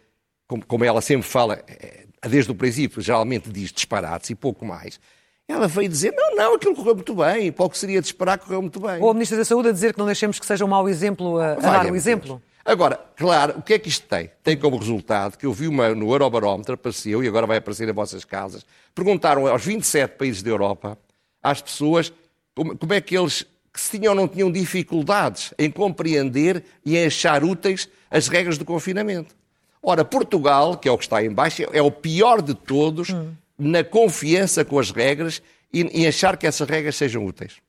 como, 0.47 0.65
como, 0.65 0.83
ela 0.83 1.01
sempre 1.01 1.27
fala, 1.27 1.63
eh, 1.67 2.05
desde 2.27 2.51
o 2.51 2.55
princípio, 2.55 3.01
geralmente 3.01 3.49
diz 3.49 3.71
disparates 3.71 4.29
e 4.31 4.35
pouco 4.35 4.65
mais, 4.65 4.99
ela 5.47 5.67
veio 5.67 5.87
dizer, 5.87 6.11
não, 6.11 6.35
não, 6.35 6.55
aquilo 6.55 6.75
correu 6.75 6.95
muito 6.95 7.13
bem, 7.13 7.51
para 7.51 7.65
o 7.65 7.69
que 7.69 7.77
seria 7.77 8.01
de 8.01 8.07
esperar, 8.07 8.39
correu 8.39 8.61
muito 8.61 8.79
bem. 8.79 8.99
Ou 8.99 9.11
a 9.11 9.13
Ministra 9.13 9.37
da 9.37 9.45
Saúde 9.45 9.69
a 9.69 9.71
dizer 9.71 9.93
que 9.93 9.99
não 9.99 10.07
deixemos 10.07 10.39
que 10.39 10.45
seja 10.45 10.65
um 10.65 10.67
mau 10.67 10.89
exemplo 10.89 11.37
a, 11.37 11.53
a 11.53 11.55
dar 11.55 11.91
o 11.91 11.95
exemplo. 11.95 12.41
Agora, 12.65 12.99
claro, 13.15 13.59
o 13.59 13.61
que 13.61 13.75
é 13.75 13.79
que 13.79 13.87
isto 13.87 14.07
tem? 14.07 14.31
Tem 14.41 14.57
como 14.57 14.75
resultado 14.77 15.37
que 15.37 15.45
eu 15.45 15.53
vi 15.53 15.67
uma, 15.67 15.93
no 15.93 16.11
Eurobarómetro, 16.11 16.73
apareceu, 16.73 17.23
e 17.23 17.27
agora 17.27 17.45
vai 17.45 17.57
aparecer 17.57 17.87
em 17.87 17.93
vossas 17.93 18.25
casas, 18.25 18.65
perguntaram 18.95 19.45
aos 19.45 19.63
27 19.63 20.17
países 20.17 20.41
da 20.41 20.49
Europa, 20.49 20.97
às 21.43 21.61
pessoas 21.61 22.11
como, 22.55 22.93
é 22.93 23.01
que 23.01 23.17
eles 23.17 23.45
que 23.71 23.81
se 23.81 23.99
tinham 23.99 24.13
ou 24.13 24.15
não 24.15 24.27
tinham 24.27 24.49
dificuldades 24.49 25.53
em 25.59 25.69
compreender 25.69 26.63
e 26.85 26.95
em 26.95 27.05
achar 27.05 27.43
úteis 27.43 27.89
as 28.09 28.29
regras 28.29 28.57
do 28.57 28.63
confinamento. 28.63 29.35
Ora, 29.83 30.05
Portugal, 30.05 30.77
que 30.77 30.87
é 30.87 30.91
o 30.91 30.97
que 30.97 31.03
está 31.03 31.21
em 31.21 31.29
baixo, 31.29 31.63
é 31.73 31.81
o 31.81 31.91
pior 31.91 32.41
de 32.41 32.55
todos 32.55 33.09
hum. 33.09 33.33
na 33.59 33.83
confiança 33.83 34.63
com 34.63 34.79
as 34.79 34.91
regras 34.91 35.41
e 35.73 35.81
em 35.81 36.07
achar 36.07 36.37
que 36.37 36.47
essas 36.47 36.67
regras 36.67 36.95
sejam 36.95 37.25
úteis. 37.25 37.64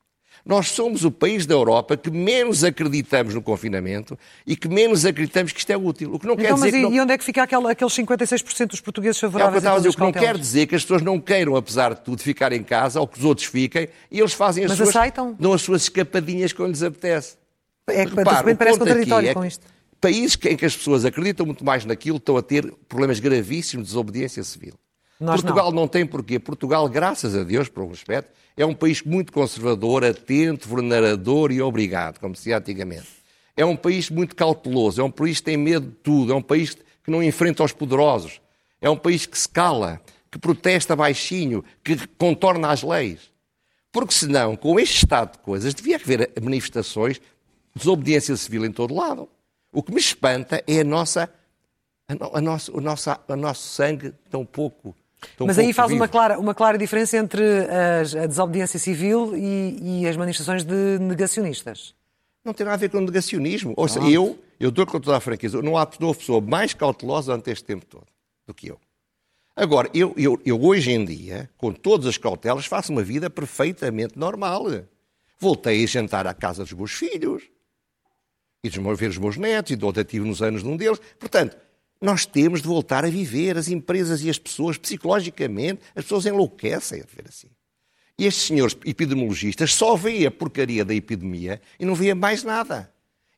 Nós 0.46 0.68
somos 0.68 1.04
o 1.04 1.10
país 1.10 1.44
da 1.44 1.54
Europa 1.54 1.96
que 1.96 2.08
menos 2.08 2.62
acreditamos 2.62 3.34
no 3.34 3.42
confinamento 3.42 4.16
e 4.46 4.54
que 4.54 4.68
menos 4.68 5.04
acreditamos 5.04 5.50
que 5.50 5.58
isto 5.58 5.70
é 5.70 5.76
útil. 5.76 6.14
O 6.14 6.20
que 6.20 6.26
não 6.26 6.34
então, 6.34 6.46
quer 6.46 6.54
dizer 6.54 6.66
mas 6.66 6.74
e, 6.74 6.82
não... 6.82 6.92
e 6.92 7.00
onde 7.00 7.12
é 7.12 7.18
que 7.18 7.24
fica 7.24 7.42
aquele, 7.42 7.68
aqueles 7.68 7.92
56% 7.92 8.66
dos 8.68 8.80
portugueses 8.80 9.18
favoráveis 9.18 9.64
é 9.64 9.72
o 9.72 9.80
que 9.80 9.88
eu 9.88 9.90
O 9.90 9.94
que 9.94 10.00
não 10.00 10.12
quer 10.12 10.38
dizer 10.38 10.66
que 10.68 10.76
as 10.76 10.82
pessoas 10.82 11.02
não 11.02 11.18
queiram, 11.20 11.56
apesar 11.56 11.94
de 11.94 12.00
tudo, 12.02 12.22
ficar 12.22 12.52
em 12.52 12.62
casa 12.62 13.00
ou 13.00 13.08
que 13.08 13.18
os 13.18 13.24
outros 13.24 13.48
fiquem 13.48 13.88
e 14.08 14.20
eles 14.20 14.34
fazem 14.34 14.64
as 14.64 14.70
mas 14.70 14.78
suas... 14.78 14.90
aceitam? 14.90 15.34
Dão 15.36 15.52
as 15.52 15.62
suas 15.62 15.82
escapadinhas 15.82 16.52
quando 16.52 16.70
lhes 16.70 16.82
apetece. 16.84 17.36
É 17.88 18.06
que 18.06 18.14
Repara, 18.14 18.54
parece 18.54 18.78
contraditório 18.78 19.28
é 19.28 19.34
com 19.34 19.44
isto. 19.44 19.66
Países 20.00 20.38
em 20.44 20.56
que 20.56 20.64
as 20.64 20.76
pessoas 20.76 21.04
acreditam 21.04 21.44
muito 21.44 21.64
mais 21.64 21.84
naquilo 21.84 22.18
estão 22.18 22.36
a 22.36 22.42
ter 22.42 22.72
problemas 22.88 23.18
gravíssimos 23.18 23.86
de 23.86 23.92
desobediência 23.92 24.44
civil. 24.44 24.74
Nós 25.18 25.40
Portugal 25.40 25.72
não. 25.72 25.80
não 25.80 25.88
tem 25.88 26.06
porquê. 26.06 26.38
Portugal, 26.38 26.88
graças 26.88 27.34
a 27.34 27.42
Deus, 27.42 27.68
por 27.68 27.82
um 27.82 27.90
aspecto, 27.90 28.30
é 28.56 28.64
um 28.64 28.74
país 28.74 29.02
muito 29.02 29.32
conservador, 29.32 30.04
atento, 30.04 30.68
vulnerador 30.68 31.52
e 31.52 31.60
obrigado, 31.60 32.18
como 32.18 32.34
se 32.34 32.52
antigamente. 32.52 33.06
É 33.54 33.64
um 33.64 33.76
país 33.76 34.08
muito 34.08 34.34
cauteloso, 34.34 35.00
é 35.00 35.04
um 35.04 35.10
país 35.10 35.38
que 35.38 35.44
tem 35.44 35.56
medo 35.56 35.88
de 35.88 35.96
tudo, 35.96 36.32
é 36.32 36.34
um 36.34 36.42
país 36.42 36.74
que 36.74 37.10
não 37.10 37.22
enfrenta 37.22 37.62
os 37.62 37.72
poderosos, 37.72 38.40
é 38.80 38.88
um 38.88 38.96
país 38.96 39.26
que 39.26 39.38
se 39.38 39.48
cala, 39.48 40.00
que 40.30 40.38
protesta 40.38 40.96
baixinho, 40.96 41.64
que 41.84 42.06
contorna 42.18 42.70
as 42.70 42.82
leis. 42.82 43.30
Porque 43.92 44.12
senão, 44.12 44.56
com 44.56 44.80
este 44.80 44.96
estado 45.04 45.32
de 45.32 45.38
coisas, 45.38 45.74
devia 45.74 45.96
haver 45.96 46.30
manifestações 46.42 47.16
de 47.16 47.22
desobediência 47.74 48.36
civil 48.36 48.64
em 48.64 48.72
todo 48.72 48.94
lado. 48.94 49.28
O 49.72 49.82
que 49.82 49.92
me 49.92 50.00
espanta 50.00 50.62
é 50.66 50.80
a 50.80 50.84
nossa, 50.84 51.30
a, 52.08 52.38
a 52.38 52.40
nosso, 52.40 52.76
o 52.76 52.80
nosso, 52.80 53.10
o 53.28 53.36
nosso 53.36 53.68
sangue 53.68 54.12
tão 54.30 54.44
pouco 54.44 54.94
mas 55.40 55.58
aí 55.58 55.72
faz 55.72 55.92
uma 55.92 56.08
clara, 56.08 56.38
uma 56.38 56.54
clara 56.54 56.78
diferença 56.78 57.16
entre 57.16 57.42
as, 58.00 58.14
a 58.14 58.26
desobediência 58.26 58.78
civil 58.78 59.36
e, 59.36 60.02
e, 60.02 60.06
as 60.06 60.16
manifestações 60.16 60.64
de 60.64 60.98
negacionistas. 60.98 61.94
Não 62.44 62.52
tem 62.52 62.64
nada 62.64 62.76
a 62.76 62.78
ver 62.78 62.90
com 62.90 63.00
negacionismo. 63.00 63.74
Ou 63.76 63.88
seja, 63.88 64.08
eu, 64.08 64.38
eu 64.60 64.70
dou 64.70 64.86
com 64.86 65.00
toda 65.00 65.16
a 65.16 65.20
franqueza, 65.20 65.60
não 65.62 65.76
há 65.76 65.86
pessoa 65.86 66.40
mais 66.40 66.74
cautelosa 66.74 67.34
ante 67.34 67.50
este 67.50 67.64
tempo 67.64 67.84
todo 67.86 68.06
do 68.46 68.54
que 68.54 68.68
eu. 68.68 68.78
Agora, 69.56 69.88
eu, 69.94 70.12
eu, 70.18 70.40
eu 70.44 70.62
hoje 70.62 70.92
em 70.92 71.04
dia, 71.04 71.48
com 71.56 71.72
todas 71.72 72.06
as 72.06 72.18
cautelas, 72.18 72.66
faço 72.66 72.92
uma 72.92 73.02
vida 73.02 73.30
perfeitamente 73.30 74.18
normal. 74.18 74.64
Voltei 75.38 75.82
a 75.82 75.86
jantar 75.86 76.26
à 76.26 76.34
casa 76.34 76.62
dos 76.62 76.72
meus 76.74 76.92
filhos, 76.92 77.42
e 78.62 78.68
ver 78.68 79.08
os 79.08 79.18
meus 79.18 79.36
netos, 79.36 79.72
e 79.72 79.84
ontem 79.84 80.00
estive 80.00 80.26
nos 80.26 80.42
anos 80.42 80.62
de 80.62 80.68
um 80.68 80.76
deles. 80.76 81.00
Portanto, 81.18 81.56
nós 82.00 82.26
temos 82.26 82.60
de 82.62 82.68
voltar 82.68 83.04
a 83.04 83.10
viver, 83.10 83.56
as 83.56 83.68
empresas 83.68 84.22
e 84.22 84.30
as 84.30 84.38
pessoas, 84.38 84.76
psicologicamente, 84.76 85.80
as 85.94 86.04
pessoas 86.04 86.26
enlouquecem 86.26 87.00
a 87.00 87.06
viver 87.06 87.28
assim. 87.28 87.48
E 88.18 88.26
estes 88.26 88.46
senhores 88.46 88.76
epidemiologistas 88.84 89.74
só 89.74 89.94
veem 89.94 90.26
a 90.26 90.30
porcaria 90.30 90.84
da 90.84 90.94
epidemia 90.94 91.60
e 91.78 91.84
não 91.84 91.94
veem 91.94 92.14
mais 92.14 92.42
nada. 92.42 92.90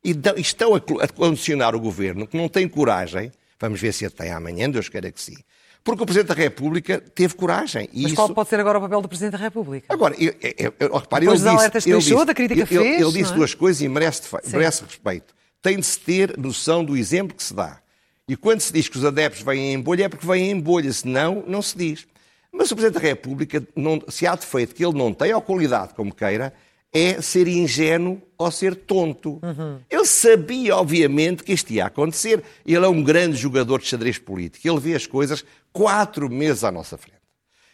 E 0.05 0.15
estão 0.37 0.75
a 0.75 1.09
condicionar 1.09 1.75
o 1.75 1.81
governo, 1.81 2.27
que 2.27 2.37
não 2.37 2.49
tem 2.49 2.69
coragem, 2.69 3.33
vamos 3.59 3.81
ver 3.81 3.93
se 3.93 4.07
até 4.07 4.31
amanhã, 4.31 4.71
Deus 4.71 4.89
queira 4.89 5.11
que 5.11 5.21
sim, 5.21 5.37
porque 5.83 6.03
o 6.03 6.07
Presidente 6.07 6.29
da 6.29 6.35
República 6.35 7.01
teve 7.01 7.35
coragem. 7.35 7.89
Mas 7.93 8.05
isso... 8.05 8.15
qual 8.15 8.29
pode 8.33 8.49
ser 8.49 8.61
agora 8.61 8.79
o 8.79 8.81
papel 8.83 9.01
do 9.01 9.09
Presidente 9.09 9.33
da 9.33 9.39
República? 9.39 9.87
Agora, 9.89 10.15
eu, 10.19 10.35
eu, 10.41 10.75
eu, 10.79 10.97
repare, 10.97 11.25
Depois 11.25 11.45
ele 11.45 11.57
disse... 11.57 11.91
Ele 11.91 11.99
disse, 11.99 12.27
da 12.27 12.35
crítica 12.35 12.61
ele, 12.61 12.67
fez, 12.67 13.01
ele 13.01 13.13
disse 13.13 13.33
é? 13.33 13.35
duas 13.35 13.55
coisas 13.55 13.83
e 13.83 13.89
merece, 13.89 14.23
merece 14.53 14.85
respeito. 14.85 15.35
Tem 15.63 15.79
de 15.79 15.87
se 15.87 15.99
ter 15.99 16.37
noção 16.39 16.85
do 16.85 16.97
exemplo 16.97 17.35
que 17.35 17.43
se 17.43 17.55
dá. 17.55 17.81
E 18.29 18.37
quando 18.37 18.61
se 18.61 18.73
diz 18.73 18.89
que 18.89 18.99
os 18.99 19.05
adeptos 19.05 19.43
vêm 19.43 19.73
em 19.73 19.81
bolha, 19.81 20.05
é 20.05 20.09
porque 20.09 20.27
vêm 20.27 20.51
em 20.51 20.61
bolha, 20.61 20.93
senão 20.93 21.43
não 21.47 21.63
se 21.63 21.77
diz. 21.77 22.07
Mas 22.53 22.71
o 22.71 22.77
Presidente 22.77 23.03
da 23.03 23.09
República, 23.09 23.67
não, 23.75 24.01
se 24.09 24.27
há 24.27 24.35
defeito 24.35 24.75
que 24.75 24.85
ele 24.85 24.97
não 24.97 25.15
tem, 25.15 25.33
ou 25.33 25.41
qualidade, 25.41 25.95
como 25.95 26.15
queira, 26.15 26.53
é 26.93 27.21
ser 27.21 27.47
ingênuo 27.49 28.21
ou 28.37 28.51
ser 28.51 28.75
tonto. 28.75 29.39
Uhum. 29.43 29.81
Ele 29.91 30.05
sabia, 30.05 30.77
obviamente, 30.77 31.43
que 31.43 31.53
isto 31.53 31.73
ia 31.73 31.87
acontecer. 31.87 32.43
Ele 32.65 32.85
é 32.85 32.89
um 32.89 33.03
grande 33.03 33.37
jogador 33.37 33.81
de 33.81 33.87
xadrez 33.87 34.19
político. 34.19 34.67
Ele 34.67 34.81
vê 34.81 34.95
as 34.95 35.07
coisas 35.07 35.45
quatro 35.73 36.29
meses 36.31 36.65
à 36.65 36.73
nossa 36.73 36.97
frente. 36.97 37.19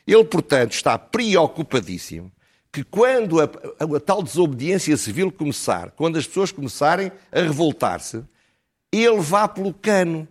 Ele, 0.06 0.24
portanto, 0.24 0.72
está 0.72 0.98
preocupadíssimo 0.98 2.30
que 2.70 2.82
quando 2.82 3.40
a, 3.40 3.44
a, 3.44 3.96
a 3.96 4.00
tal 4.00 4.22
desobediência 4.22 4.96
civil 4.96 5.30
começar, 5.30 5.92
quando 5.92 6.18
as 6.18 6.26
pessoas 6.26 6.50
começarem 6.50 7.12
a 7.30 7.40
revoltar-se, 7.40 8.24
ele 8.90 9.20
vá 9.20 9.46
pelo 9.46 9.72
cano. 9.72 10.26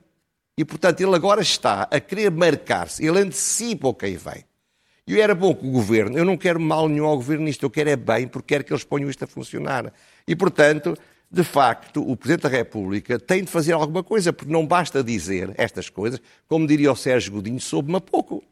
E, 0.57 0.63
portanto, 0.63 1.01
ele 1.01 1.15
agora 1.15 1.41
está 1.41 1.87
a 1.89 1.99
querer 1.99 2.29
marcar-se, 2.29 3.05
ele 3.05 3.19
antecipa 3.19 3.87
o 3.87 3.93
que 3.93 4.05
aí 4.05 4.17
vem. 4.17 4.43
E 5.05 5.19
era 5.19 5.35
bom 5.35 5.53
que 5.53 5.65
o 5.65 5.71
governo, 5.71 6.17
eu 6.17 6.23
não 6.23 6.37
quero 6.37 6.59
mal 6.59 6.87
nenhum 6.87 7.05
ao 7.05 7.17
governo 7.17 7.45
nisto, 7.45 7.63
eu 7.63 7.69
quero 7.69 7.89
é 7.89 7.95
bem, 7.95 8.27
porque 8.27 8.53
quero 8.53 8.63
que 8.63 8.71
eles 8.71 8.83
ponham 8.83 9.09
isto 9.09 9.23
a 9.23 9.27
funcionar. 9.27 9.91
E, 10.27 10.35
portanto, 10.35 10.95
de 11.29 11.43
facto, 11.43 12.07
o 12.07 12.15
Presidente 12.15 12.43
da 12.43 12.49
República 12.49 13.19
tem 13.19 13.43
de 13.43 13.49
fazer 13.49 13.73
alguma 13.73 14.03
coisa, 14.03 14.31
porque 14.31 14.51
não 14.51 14.65
basta 14.65 15.03
dizer 15.03 15.51
estas 15.57 15.89
coisas, 15.89 16.21
como 16.47 16.67
diria 16.67 16.91
o 16.91 16.95
Sérgio 16.95 17.33
Godinho, 17.33 17.59
soube-me 17.59 17.99
pouco. 17.99 18.43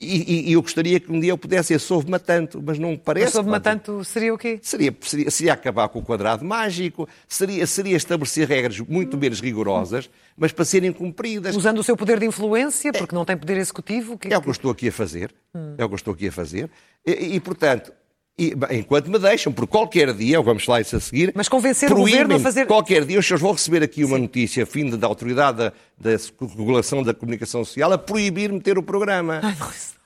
E, 0.00 0.50
e, 0.50 0.52
eu 0.52 0.62
gostaria 0.62 1.00
que 1.00 1.10
um 1.10 1.18
dia 1.18 1.30
eu 1.32 1.38
pudesse 1.38 1.68
ser 1.68 1.80
soube-me 1.80 2.20
tanto, 2.20 2.62
mas 2.64 2.78
não 2.78 2.96
parece. 2.96 3.24
Mas 3.24 3.32
soube-me 3.32 3.58
tanto 3.58 4.04
seria 4.04 4.32
o 4.32 4.38
quê? 4.38 4.60
Seria, 4.62 4.96
seria, 5.00 5.28
seria, 5.28 5.52
acabar 5.52 5.88
com 5.88 5.98
o 5.98 6.02
quadrado 6.02 6.44
mágico, 6.44 7.08
seria, 7.26 7.66
seria 7.66 7.96
estabelecer 7.96 8.46
regras 8.46 8.78
muito 8.78 9.18
menos 9.18 9.40
rigorosas, 9.40 10.08
mas 10.36 10.52
para 10.52 10.64
serem 10.64 10.92
cumpridas. 10.92 11.56
Usando 11.56 11.78
o 11.78 11.82
seu 11.82 11.96
poder 11.96 12.20
de 12.20 12.26
influência, 12.26 12.92
porque 12.92 13.12
é, 13.12 13.18
não 13.18 13.24
tem 13.24 13.36
poder 13.36 13.56
executivo. 13.56 14.16
Que, 14.16 14.32
é 14.32 14.38
o 14.38 14.40
que 14.40 14.48
eu 14.48 14.52
estou 14.52 14.70
aqui 14.70 14.86
a 14.86 14.92
fazer. 14.92 15.34
Hum. 15.52 15.74
É 15.76 15.84
o 15.84 15.88
que 15.88 15.94
eu 15.94 15.96
estou 15.96 16.14
aqui 16.14 16.28
a 16.28 16.32
fazer. 16.32 16.70
E, 17.04 17.34
e 17.34 17.40
portanto, 17.40 17.92
e, 18.38 18.54
enquanto 18.70 19.10
me 19.10 19.18
deixam, 19.18 19.52
por 19.52 19.66
qualquer 19.66 20.12
dia, 20.14 20.40
vamos 20.40 20.66
lá 20.66 20.80
isso 20.80 20.96
a 20.96 21.00
seguir. 21.00 21.32
Mas 21.34 21.48
convencer 21.48 21.90
o 21.92 21.96
governo 21.96 22.36
a 22.36 22.38
fazer. 22.38 22.66
Qualquer 22.66 23.04
dia, 23.04 23.18
os 23.18 23.26
senhores 23.26 23.42
vão 23.42 23.52
receber 23.52 23.82
aqui 23.82 24.04
uma 24.04 24.16
Sim. 24.16 24.22
notícia, 24.22 24.66
fim 24.66 24.88
da 24.90 25.06
autoridade 25.06 25.58
da, 25.58 25.72
da, 25.98 26.10
regulação 26.56 27.02
da 27.02 27.12
comunicação 27.12 27.64
social, 27.64 27.92
a 27.92 27.98
proibir 27.98 28.52
meter 28.52 28.78
o 28.78 28.82
programa. 28.82 29.40
Ai, 29.42 29.56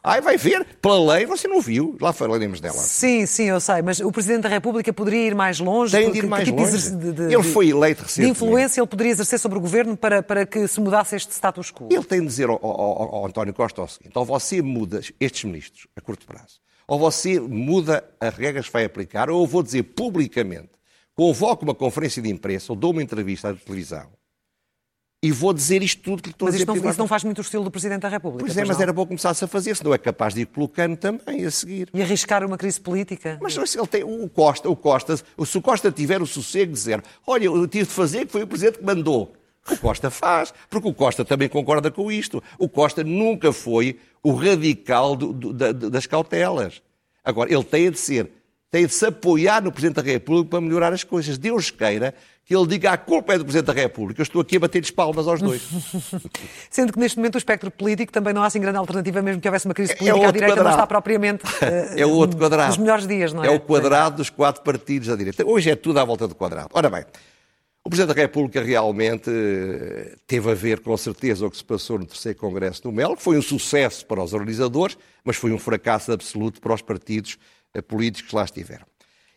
Ai, 0.05 0.21
vai 0.21 0.37
ver, 0.37 0.67
pela 0.83 1.15
lei, 1.15 1.27
você 1.27 1.47
não 1.47 1.61
viu, 1.61 1.97
lá 2.01 2.13
falaremos 2.13 2.61
dela. 2.61 2.75
Sim, 2.75 3.25
sim, 3.25 3.45
eu 3.45 3.61
sei, 3.61 3.83
mas 3.83 4.01
o 4.01 4.11
Presidente 4.11 4.43
da 4.43 4.49
República 4.49 4.93
poderia 4.93 5.29
ir 5.29 5.35
mais 5.35 5.61
longe? 5.61 5.97
Tem 5.97 6.11
de 6.11 6.19
ir 6.19 6.27
mais 6.27 6.45
tipo 6.45 6.61
longe. 6.61 6.91
De, 6.91 7.13
de, 7.13 7.23
ele 7.33 7.43
foi 7.45 7.69
eleito 7.69 8.03
recentemente. 8.03 8.37
De 8.37 8.45
influência 8.45 8.81
ele 8.81 8.89
poderia 8.89 9.13
exercer 9.13 9.39
sobre 9.39 9.59
o 9.59 9.61
Governo 9.61 9.97
para, 9.97 10.21
para 10.21 10.45
que 10.45 10.67
se 10.67 10.81
mudasse 10.81 11.15
este 11.15 11.33
status 11.33 11.71
quo? 11.71 11.89
Ele 11.89 12.03
tem 12.03 12.19
de 12.21 12.27
dizer 12.27 12.49
ao, 12.49 12.59
ao, 12.65 13.15
ao 13.15 13.27
António 13.27 13.55
Costa 13.55 13.81
o 13.81 13.87
seguinte, 13.87 14.11
ou 14.17 14.25
você 14.25 14.61
muda 14.61 15.01
estes 15.21 15.45
ministros 15.45 15.87
a 15.95 16.01
curto 16.01 16.27
prazo, 16.27 16.61
ou 16.93 16.99
você 16.99 17.41
muda 17.41 18.05
as 18.21 18.35
regras 18.35 18.67
que 18.67 18.73
vai 18.75 18.85
aplicar, 18.85 19.31
ou 19.31 19.41
eu 19.41 19.47
vou 19.47 19.63
dizer 19.63 19.83
publicamente, 19.83 20.69
convoco 21.15 21.65
uma 21.65 21.75
conferência 21.75 22.21
de 22.21 22.29
imprensa 22.29 22.71
ou 22.71 22.77
dou 22.77 22.91
uma 22.91 23.03
entrevista 23.03 23.49
à 23.49 23.55
televisão, 23.55 24.11
e 25.23 25.33
vou 25.33 25.55
dizer 25.55 25.83
isto 25.83 26.03
tudo 26.03 26.23
que 26.23 26.29
lhe 26.29 26.35
estou 26.35 26.45
mas 26.45 26.55
a 26.55 26.59
dizer. 26.59 26.67
Mas 26.83 26.91
isso 26.91 26.99
não 26.99 27.09
faz 27.09 27.25
muito 27.25 27.39
o 27.39 27.41
estilo 27.41 27.65
do 27.65 27.71
Presidente 27.71 28.03
da 28.03 28.11
República. 28.11 28.45
Pois 28.45 28.55
é, 28.59 28.65
mas 28.67 28.77
não? 28.77 28.83
era 28.83 28.93
bom 28.93 29.07
começar-se 29.07 29.43
a 29.43 29.49
fazer, 29.49 29.75
senão 29.75 29.95
é 29.95 29.97
capaz 29.97 30.35
de 30.35 30.43
ir 30.43 30.47
colocando 30.47 30.95
também 30.99 31.47
a 31.47 31.51
seguir. 31.51 31.89
E 31.95 32.03
arriscar 32.03 32.45
uma 32.45 32.59
crise 32.59 32.79
política. 32.79 33.39
Mas 33.41 33.55
se 33.55 33.79
ele 33.79 33.87
tem 33.87 34.05
o 34.05 34.29
Costa, 34.29 34.69
o 34.69 34.77
Costa, 34.77 35.17
se 35.17 35.25
o 35.59 35.63
Costa 35.63 35.91
tiver 35.91 36.21
o 36.21 36.27
sossego 36.27 36.73
de 36.73 36.79
dizer, 36.79 37.03
olha, 37.27 37.47
eu 37.47 37.67
tive 37.67 37.87
de 37.87 37.95
fazer 37.95 38.27
que 38.27 38.33
foi 38.33 38.43
o 38.43 38.47
Presidente 38.47 38.81
que 38.81 38.85
mandou. 38.85 39.33
O 39.71 39.77
Costa 39.77 40.11
faz, 40.11 40.53
porque 40.69 40.89
o 40.89 40.95
Costa 40.95 41.25
também 41.25 41.49
concorda 41.49 41.91
com 41.91 42.11
isto. 42.11 42.43
O 42.59 42.69
Costa 42.69 43.05
nunca 43.05 43.53
foi 43.53 43.99
o 44.23 44.33
radical 44.33 45.15
do, 45.15 45.33
do, 45.33 45.53
da, 45.53 45.73
das 45.73 46.07
cautelas. 46.07 46.83
Agora, 47.25 47.53
ele 47.53 47.63
tem 47.63 47.91
de 47.91 47.99
ser, 47.99 48.31
tem 48.71 48.87
de 48.87 48.93
se 48.93 49.07
apoiar 49.07 49.63
no 49.63 49.71
Presidente 49.71 49.97
da 49.97 50.03
República 50.03 50.51
para 50.51 50.61
melhorar 50.61 50.93
as 50.93 51.05
coisas. 51.05 51.39
Deus 51.39 51.71
queira 51.71 52.13
que 52.45 52.57
ele 52.57 52.67
diga 52.67 52.91
a 52.91 52.97
culpa 52.97 53.35
é 53.35 53.39
do 53.39 53.45
Presidente 53.45 53.67
da 53.67 53.73
República. 53.73 54.21
Eu 54.21 54.25
estou 54.25 54.43
aqui 54.43 54.57
a 54.57 54.61
bater-lhes 54.61 54.91
palmas 54.91 55.29
aos 55.29 55.41
dois. 55.41 55.63
Sendo 56.69 56.93
que 56.93 56.99
neste 56.99 57.17
momento 57.17 57.37
o 57.37 57.39
espectro 57.39 57.71
político 57.71 58.13
também 58.13 58.35
não 58.35 58.43
há 58.43 58.47
assim 58.47 58.61
grande 58.61 58.79
alternativa, 58.79 59.23
mesmo 59.23 59.41
que 59.41 59.47
houvesse 59.47 59.67
uma 59.67 59.75
crise 59.75 59.93
é 59.93 59.97
política, 59.97 60.19
é 60.27 60.29
a 60.29 60.33
direita 60.33 60.55
quadrado. 60.57 60.65
não 60.65 60.71
está 60.73 60.87
propriamente 60.87 61.45
uh, 61.45 61.99
é 61.99 62.05
o 62.05 62.11
outro 62.11 62.37
quadrado. 62.37 62.69
nos 62.69 62.79
melhores 62.79 63.07
dias, 63.07 63.33
não 63.33 63.45
é? 63.45 63.47
É 63.47 63.51
o 63.51 63.61
quadrado 63.61 64.17
dos 64.17 64.29
quatro 64.29 64.63
partidos 64.63 65.07
da 65.09 65.15
direita. 65.15 65.47
Hoje 65.47 65.71
é 65.71 65.77
tudo 65.77 66.01
à 66.01 66.05
volta 66.05 66.27
do 66.27 66.35
quadrado. 66.35 66.69
Ora 66.73 66.91
bem, 66.91 67.05
o 67.85 67.91
Presidente 67.91 68.15
da 68.15 68.23
República 68.23 68.63
realmente 68.63 69.29
eh, 69.29 70.17
teve 70.27 70.51
a 70.51 70.55
ver 70.55 70.81
com 70.81 70.97
certeza 70.97 71.47
o 71.47 71.51
que 71.51 71.57
se 71.57 71.65
passou 71.65 71.99
no 71.99 72.07
terceiro 72.07 72.39
Congresso 72.39 72.83
do 72.83 72.93
MEL, 72.93 73.17
que 73.17 73.23
foi 73.23 73.37
um 73.37 73.43
sucesso 73.43 74.07
para 74.07 74.23
os 74.23 74.33
organizadores, 74.33 74.97
mas 75.25 75.37
foi 75.37 75.53
um 75.53 75.59
fracasso 75.59 76.13
absoluto 76.13 76.61
para 76.61 76.75
os 76.75 76.83
partidos 76.83 77.39
eh, 77.75 77.83
políticos 77.83 78.31
que 78.31 78.37
lá 78.37 78.45
estiveram. 78.45 78.87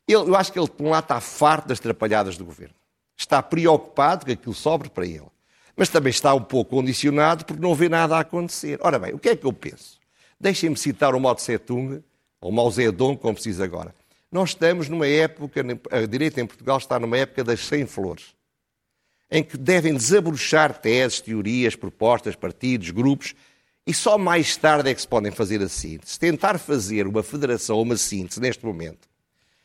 Eu 0.08 0.36
acho 0.36 0.54
que 0.54 0.60
ele, 0.60 0.68
por 0.68 0.86
um 0.86 0.90
lado, 0.92 1.06
está 1.06 1.20
farto 1.20 1.68
das 1.68 1.80
trapalhadas 1.80 2.38
do 2.38 2.46
governo 2.46 2.76
está 3.18 3.42
preocupado 3.42 4.26
que 4.26 4.34
aquilo 4.34 4.54
sobre 4.54 4.90
para 4.90 5.06
ele. 5.06 5.28
Mas 5.76 5.90
também 5.90 6.10
está 6.10 6.34
um 6.34 6.42
pouco 6.42 6.72
condicionado 6.72 7.46
porque 7.46 7.62
não 7.62 7.76
vê 7.76 7.90
nada 7.90 8.18
a 8.18 8.22
acontecer. 8.22 8.80
Ora 8.82 8.98
bem, 9.00 9.14
o 9.14 9.20
que 9.20 9.30
é 9.30 9.36
que 9.36 9.46
eu 9.46 9.54
penso? 9.54 10.00
Deixem-me 10.40 10.78
citar 10.78 11.16
o 11.16 11.20
Mao 11.20 11.36
Tse-tung, 11.36 12.04
ou 12.40 12.52
Mao 12.52 12.70
Zedong, 12.70 13.18
como 13.18 13.38
se 13.38 13.50
diz 13.50 13.60
agora. 13.60 13.94
Nós 14.36 14.50
estamos 14.50 14.90
numa 14.90 15.08
época, 15.08 15.62
a 15.90 16.06
direita 16.06 16.42
em 16.42 16.46
Portugal 16.46 16.78
está 16.78 17.00
numa 17.00 17.18
época 17.18 17.42
das 17.42 17.62
100 17.62 17.86
flores, 17.86 18.36
em 19.32 19.42
que 19.42 19.56
devem 19.56 19.94
desabrochar 19.94 20.78
teses, 20.78 21.22
teorias, 21.22 21.74
propostas, 21.78 22.36
partidos, 22.36 22.90
grupos, 22.90 23.34
e 23.88 23.94
só 23.94 24.18
mais 24.18 24.58
tarde 24.58 24.90
é 24.90 24.94
que 24.94 25.00
se 25.00 25.08
podem 25.08 25.32
fazer 25.32 25.62
a 25.62 25.70
síntese. 25.70 26.20
Tentar 26.20 26.58
fazer 26.58 27.08
uma 27.08 27.24
federação 27.24 27.78
ou 27.78 27.84
uma 27.84 27.96
síntese 27.96 28.42
neste 28.42 28.66
momento 28.66 29.08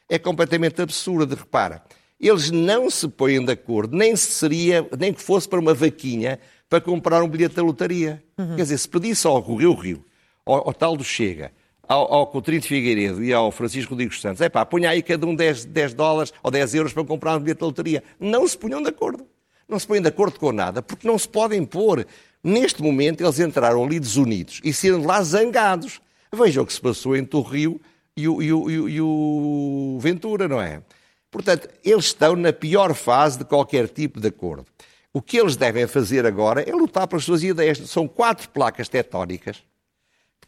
é 0.09 0.21
completamente 0.21 0.81
absurdo. 0.81 1.35
Repara, 1.35 1.83
eles 2.21 2.53
não 2.53 2.89
se 2.89 3.09
põem 3.09 3.45
de 3.45 3.51
acordo, 3.51 3.97
nem 3.97 4.15
seria, 4.15 4.89
nem 4.97 5.13
que 5.13 5.21
fosse 5.21 5.49
para 5.49 5.59
uma 5.59 5.75
vaquinha 5.75 6.39
para 6.69 6.81
comprar 6.81 7.25
um 7.25 7.29
bilhete 7.29 7.57
da 7.57 7.63
lotaria. 7.65 8.23
Uhum. 8.39 8.55
Quer 8.55 8.63
dizer, 8.63 8.79
se 8.79 8.89
pedisse 8.89 9.27
ao 9.27 9.41
Rio 9.41 9.75
Rio, 9.75 10.05
ao, 10.47 10.69
ao 10.69 10.73
tal 10.73 10.97
do 10.97 11.03
Chega, 11.03 11.51
ao, 11.91 12.15
ao 12.15 12.27
Coutinho 12.29 12.61
de 12.61 12.69
Figueiredo 12.69 13.23
e 13.25 13.33
ao 13.33 13.51
Francisco 13.51 13.91
Rodrigues 13.91 14.21
Santos, 14.21 14.41
é 14.41 14.49
pá, 14.49 14.65
ponha 14.65 14.89
aí 14.89 15.03
cada 15.03 15.27
um 15.27 15.35
10, 15.35 15.65
10 15.65 15.95
dólares 15.95 16.33
ou 16.41 16.49
10 16.49 16.77
euros 16.77 16.93
para 16.93 17.05
comprar 17.05 17.37
um 17.37 17.41
bilhete 17.41 17.59
da 17.59 17.67
lotaria. 17.67 18.05
Não 18.21 18.47
se 18.47 18.57
punham 18.57 18.81
de 18.81 18.89
acordo. 18.89 19.27
Não 19.69 19.77
se 19.77 19.89
põem 19.89 20.01
de 20.01 20.07
acordo 20.07 20.39
com 20.39 20.53
nada, 20.53 20.83
porque 20.83 21.07
não 21.07 21.19
se 21.19 21.29
podem 21.29 21.65
pôr. 21.65 22.07
Neste 22.45 22.81
momento, 22.81 23.23
eles 23.23 23.41
entraram 23.41 23.85
ali 23.85 23.99
desunidos 23.99 24.61
e 24.63 24.73
sendo 24.73 25.05
lá 25.05 25.21
zangados. 25.23 26.01
Vejam 26.33 26.63
o 26.63 26.67
que 26.67 26.73
se 26.73 26.81
passou 26.81 27.17
entre 27.17 27.37
o 27.37 27.43
Rio 27.43 27.81
e 28.17 28.29
o, 28.29 28.41
e 28.41 28.53
o, 28.53 28.71
e 28.71 28.79
o, 28.79 28.89
e 28.89 29.01
o 29.01 29.99
Ventura, 30.01 30.47
não 30.47 30.63
é? 30.63 30.83
Portanto, 31.29 31.69
eles 31.85 32.07
estão 32.07 32.37
na 32.37 32.53
pior 32.53 32.95
fase 32.95 33.39
de 33.39 33.45
qualquer 33.45 33.89
tipo 33.89 34.21
de 34.21 34.29
acordo. 34.29 34.67
O 35.13 35.21
que 35.21 35.39
eles 35.39 35.57
devem 35.57 35.89
fazer 35.89 36.25
agora 36.25 36.63
é 36.63 36.73
lutar 36.73 37.09
pelas 37.09 37.25
suas 37.25 37.43
ideias. 37.43 37.79
São 37.79 38.07
quatro 38.07 38.49
placas 38.49 38.89
tectónicas, 38.89 39.63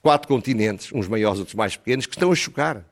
quatro 0.03 0.29
continentes, 0.29 0.93
uns 0.93 1.09
maiores, 1.09 1.39
outros 1.39 1.55
mais 1.55 1.77
pequenos, 1.77 2.05
que 2.05 2.15
estão 2.15 2.33
a 2.33 2.35
chocar. 2.35 2.85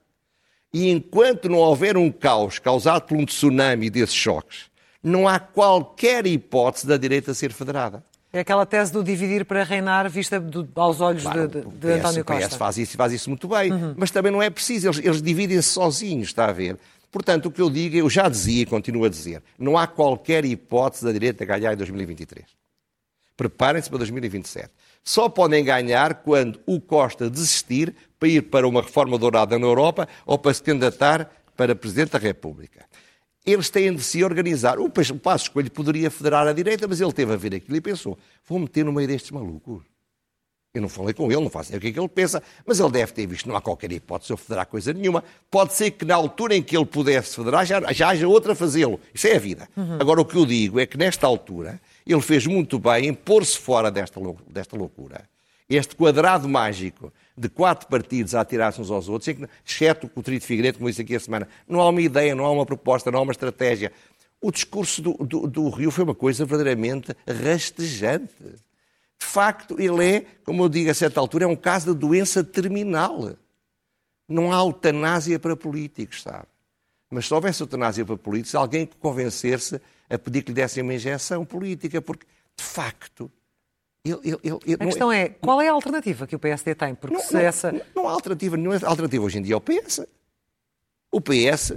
E 0.73 0.89
enquanto 0.89 1.49
não 1.49 1.59
houver 1.59 1.97
um 1.97 2.11
caos 2.11 2.59
causado 2.59 3.03
por 3.03 3.17
um 3.17 3.27
tsunami 3.27 3.91
desses 3.91 4.15
choques, 4.15 4.71
não 5.03 5.27
há 5.27 5.39
qualquer 5.39 6.27
hipótese 6.27 6.87
da 6.87 6.97
direita 6.97 7.35
ser 7.35 7.53
federada. 7.53 8.05
É 8.33 8.41
aquela 8.41 8.65
tese 8.65 8.93
do 8.93 9.03
dividir 9.03 9.45
para 9.45 9.65
reinar 9.65 10.09
vista 10.09 10.39
do, 10.39 10.69
aos 10.77 11.01
olhos 11.01 11.25
claro, 11.25 11.49
de, 11.49 11.63
de, 11.63 11.67
de 11.67 11.89
PS, 11.89 11.99
António 11.99 12.25
Costa. 12.25 12.47
O 12.47 12.49
PS 12.49 12.57
faz 12.57 12.79
isso, 12.79 12.97
faz 12.97 13.13
isso 13.13 13.29
muito 13.29 13.49
bem, 13.49 13.73
uhum. 13.73 13.95
mas 13.97 14.13
também 14.13 14.31
não 14.31 14.41
é 14.41 14.49
preciso, 14.49 14.87
eles, 14.87 14.99
eles 14.99 15.21
dividem-se 15.21 15.69
sozinhos, 15.69 16.29
está 16.29 16.47
a 16.47 16.53
ver? 16.53 16.79
Portanto, 17.11 17.47
o 17.47 17.51
que 17.51 17.61
eu 17.61 17.69
digo, 17.69 17.97
eu 17.97 18.09
já 18.09 18.29
dizia 18.29 18.63
e 18.63 18.67
continuo 18.67 19.05
a 19.05 19.09
dizer, 19.09 19.43
não 19.59 19.77
há 19.77 19.89
qualquer 19.89 20.45
hipótese 20.45 21.05
da 21.05 21.11
direita 21.11 21.45
ganhar 21.45 21.73
em 21.73 21.77
2023. 21.77 22.47
Preparem-se 23.37 23.89
para 23.89 23.99
2027. 23.99 24.71
Só 25.03 25.29
podem 25.29 25.65
ganhar 25.65 26.23
quando 26.23 26.61
o 26.67 26.81
Costa 26.81 27.31
desistir 27.31 27.95
para 28.19 28.29
ir 28.29 28.43
para 28.43 28.69
uma 28.69 28.83
reforma 28.83 29.19
dourada 29.19 29.59
na 29.59 29.67
Europa 29.67 30.09
ou 30.27 30.39
para 30.39 30.53
se 30.55 30.63
candidatar 30.63 31.31
para 31.57 31.75
Presidente 31.75 32.13
da 32.13 32.19
República. 32.19 32.87
Eles 33.45 33.71
têm 33.71 33.95
de 33.95 34.03
se 34.03 34.23
organizar. 34.23 34.79
O 34.79 34.91
Passo 34.91 35.51
Coelho 35.51 35.71
poderia 35.71 36.11
federar 36.11 36.47
a 36.47 36.53
direita, 36.53 36.87
mas 36.87 37.01
ele 37.01 37.13
teve 37.13 37.33
a 37.33 37.37
ver 37.37 37.55
aquilo 37.55 37.77
e 37.77 37.81
pensou: 37.81 38.19
vou 38.47 38.59
meter 38.59 38.85
no 38.85 38.93
meio 38.93 39.09
destes 39.09 39.31
malucos. 39.31 39.90
Eu 40.73 40.83
não 40.83 40.89
falei 40.89 41.13
com 41.13 41.31
ele, 41.33 41.41
não 41.41 41.51
faço 41.51 41.71
ideia 41.71 41.79
o 41.79 41.81
que 41.81 41.89
é 41.89 41.93
que 41.93 41.99
ele 41.99 42.09
pensa, 42.09 42.41
mas 42.65 42.79
ele 42.79 42.91
deve 42.91 43.13
ter 43.13 43.27
visto, 43.27 43.49
não 43.49 43.57
há 43.57 43.61
qualquer 43.61 43.91
hipótese 43.91 44.29
de 44.29 44.35
eu 44.35 44.37
federar 44.37 44.67
coisa 44.67 44.93
nenhuma. 44.93 45.25
Pode 45.51 45.73
ser 45.73 45.91
que 45.91 46.05
na 46.05 46.15
altura 46.15 46.55
em 46.55 46.63
que 46.63 46.77
ele 46.77 46.87
pudesse 46.87 47.35
federar 47.35 47.67
já, 47.67 47.93
já 47.93 48.11
haja 48.11 48.29
outra 48.29 48.53
a 48.53 48.55
fazê-lo. 48.55 49.01
Isso 49.13 49.27
é 49.27 49.35
a 49.35 49.39
vida. 49.41 49.69
Uhum. 49.77 49.99
Agora, 50.01 50.21
o 50.21 50.25
que 50.25 50.37
eu 50.37 50.47
digo 50.47 50.79
é 50.79 50.87
que 50.87 50.97
nesta 50.97 51.27
altura 51.27 51.81
ele 52.07 52.21
fez 52.21 52.47
muito 52.47 52.79
bem 52.79 53.09
em 53.09 53.15
pôr-se 53.15 53.59
fora 53.59 53.91
desta, 53.91 54.21
desta 54.49 54.77
loucura. 54.77 55.29
Este 55.69 55.97
quadrado 55.97 56.49
mágico 56.49 57.13
de 57.37 57.49
quatro 57.49 57.89
partidos 57.89 58.37
a 58.37 58.41
atirar-se 58.41 58.81
uns 58.81 58.93
aos 58.93 59.09
outros, 59.09 59.35
exceto 59.67 60.09
o 60.15 60.23
Trito 60.23 60.45
Figueiredo, 60.45 60.79
como 60.79 60.89
disse 60.89 61.03
aqui 61.03 61.17
a 61.17 61.21
semana, 61.21 61.49
não 61.67 61.81
há 61.81 61.89
uma 61.89 62.01
ideia, 62.01 62.35
não 62.35 62.45
há 62.45 62.51
uma 62.51 62.67
proposta, 62.67 63.11
não 63.11 63.19
há 63.19 63.23
uma 63.23 63.33
estratégia. 63.33 63.91
O 64.41 64.53
discurso 64.53 65.03
do, 65.03 65.15
do, 65.15 65.47
do 65.49 65.69
Rio 65.69 65.91
foi 65.91 66.05
uma 66.05 66.15
coisa 66.15 66.45
verdadeiramente 66.45 67.15
rastejante. 67.27 68.35
De 69.21 69.27
facto, 69.27 69.79
ele 69.79 70.05
é, 70.05 70.27
como 70.45 70.65
eu 70.65 70.69
digo 70.69 70.91
a 70.91 70.95
certa 70.95 71.21
altura, 71.21 71.45
é 71.45 71.47
um 71.47 71.57
caso 71.57 71.93
de 71.93 72.01
doença 72.01 72.43
terminal. 72.43 73.37
Não 74.27 74.53
há 74.53 74.57
eutanásia 74.57 75.39
para 75.39 75.55
políticos, 75.55 76.23
sabe? 76.23 76.47
Mas 77.11 77.27
se 77.27 77.35
houvesse 77.35 77.63
eutanásia 77.63 78.05
para 78.05 78.17
políticos, 78.17 78.55
alguém 78.55 78.87
que 78.87 78.97
convencer-se 78.97 79.81
a 80.09 80.19
pedir 80.19 80.43
que 80.43 80.51
lhe 80.51 80.55
dessem 80.55 80.83
uma 80.83 80.95
injeção 80.95 81.45
política, 81.45 82.01
porque, 82.01 82.27
de 82.57 82.65
facto, 82.65 83.31
ele, 84.05 84.21
ele, 84.25 84.39
ele, 84.43 84.75
a 84.75 84.87
questão 84.87 85.13
é, 85.13 85.29
qual 85.29 85.61
é 85.61 85.69
a 85.69 85.73
alternativa 85.73 86.27
que 86.27 86.35
o 86.35 86.39
PSD 86.39 86.75
tem? 86.75 86.95
Porque 86.95 87.17
não, 87.17 87.23
se 87.23 87.35
não, 87.35 87.41
essa... 87.41 87.87
não 87.95 88.09
há 88.09 88.13
alternativa 88.13 88.57
nenhuma. 88.57 88.77
A 88.77 88.89
alternativa 88.89 89.25
hoje 89.25 89.39
em 89.39 89.43
dia 89.43 89.55
é 89.55 89.57
o 89.57 89.61
PS. 89.61 90.07
O 91.13 91.21
PS 91.21 91.75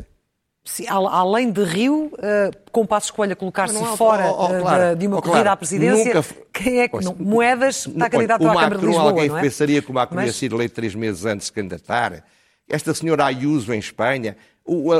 se, 0.66 0.88
além 0.88 1.52
de 1.52 1.62
Rio, 1.64 2.06
uh, 2.06 2.72
com 2.72 2.86
passo 2.86 3.08
escolha 3.08 3.36
colocar-se 3.36 3.76
fora 3.98 4.32
oh, 4.32 4.46
oh, 4.46 4.62
claro, 4.62 4.96
de 4.96 5.08
uma 5.08 5.18
oh, 5.18 5.22
corrida 5.22 5.42
claro, 5.42 5.50
à 5.52 5.58
presidência, 5.58 6.14
nunca, 6.14 6.36
quem 6.54 6.80
é 6.80 6.88
que 6.88 7.04
não, 7.04 7.16
Moedas 7.20 7.86
está 7.86 8.10
candidato 8.10 8.48
à 8.48 8.54
Câmara 8.54 8.78
de 8.78 8.86
Lisboa, 8.86 9.10
alguém 9.10 9.28
não 9.28 9.38
é? 9.38 9.42
pensaria 9.42 9.82
que 9.82 9.92
o 9.92 9.94
Macron 9.94 10.16
Mas... 10.16 10.28
ia 10.28 10.34
ser 10.34 10.54
eleito 10.54 10.74
três 10.74 10.96
meses 10.96 11.26
antes 11.26 11.48
de 11.48 11.54
candidatar. 11.54 12.24
Esta 12.70 12.94
senhora 12.94 13.26
Ayuso 13.26 13.74
em 13.74 13.80
Espanha, 13.80 14.38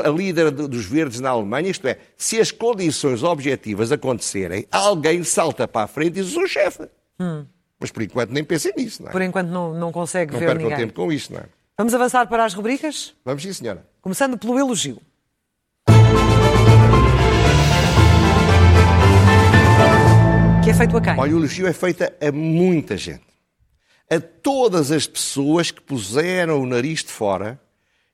a 0.04 0.08
líder 0.10 0.50
dos 0.50 0.84
verdes 0.84 1.18
na 1.20 1.30
Alemanha, 1.30 1.70
isto 1.70 1.88
é, 1.88 1.96
se 2.14 2.38
as 2.38 2.50
condições 2.50 3.22
objetivas 3.22 3.90
acontecerem, 3.90 4.66
alguém 4.70 5.24
salta 5.24 5.66
para 5.66 5.84
a 5.84 5.86
frente 5.86 6.20
e 6.20 6.22
diz, 6.22 6.32
sou 6.32 6.46
chefe. 6.46 6.86
Hum. 7.18 7.46
Mas 7.80 7.90
por 7.90 8.02
enquanto 8.02 8.30
nem 8.30 8.44
pensem 8.44 8.72
nisso, 8.76 9.02
não 9.02 9.08
é? 9.08 9.12
Por 9.12 9.22
enquanto 9.22 9.48
não, 9.48 9.72
não 9.72 9.90
consegue 9.90 10.32
não 10.32 10.40
ver 10.40 10.54
ninguém. 10.56 10.70
Não 10.70 10.76
tempo 10.76 10.92
com 10.92 11.10
isto, 11.10 11.32
não 11.32 11.40
é? 11.40 11.44
Vamos 11.78 11.94
avançar 11.94 12.26
para 12.28 12.44
as 12.44 12.52
rubricas? 12.52 13.14
Vamos 13.24 13.42
sim, 13.42 13.52
senhora. 13.52 13.86
Começando 14.02 14.36
pelo 14.36 14.58
elogio. 14.58 15.00
Que 20.64 20.70
é 20.70 20.74
feito 20.74 20.96
a 20.96 21.00
quem? 21.02 21.14
Elogio 21.26 21.66
é 21.66 21.74
feito 21.74 22.04
a 22.04 22.32
muita 22.32 22.96
gente. 22.96 23.20
A 24.10 24.18
todas 24.18 24.90
as 24.90 25.06
pessoas 25.06 25.70
que 25.70 25.82
puseram 25.82 26.62
o 26.62 26.64
nariz 26.64 27.04
de 27.04 27.12
fora 27.12 27.60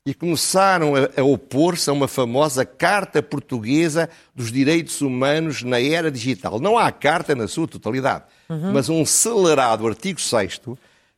e 0.05 0.13
começaram 0.13 0.97
a, 0.97 1.21
a 1.21 1.23
opor-se 1.23 1.89
a 1.89 1.93
uma 1.93 2.09
famosa 2.09 2.65
Carta 2.65 3.23
Portuguesa 3.23 4.11
dos 4.35 4.51
Direitos 4.51 5.01
Humanos 5.01 5.63
na 5.63 5.81
Era 5.81 6.11
Digital. 6.11 6.59
Não 6.59 6.77
há 6.77 6.91
carta 6.91 7.37
na 7.37 7.47
sua 7.47 7.69
totalidade, 7.69 8.25
uhum. 8.49 8.73
mas 8.73 8.89
um 8.89 9.03
acelerado 9.03 9.87
artigo 9.87 10.21
6 10.21 10.61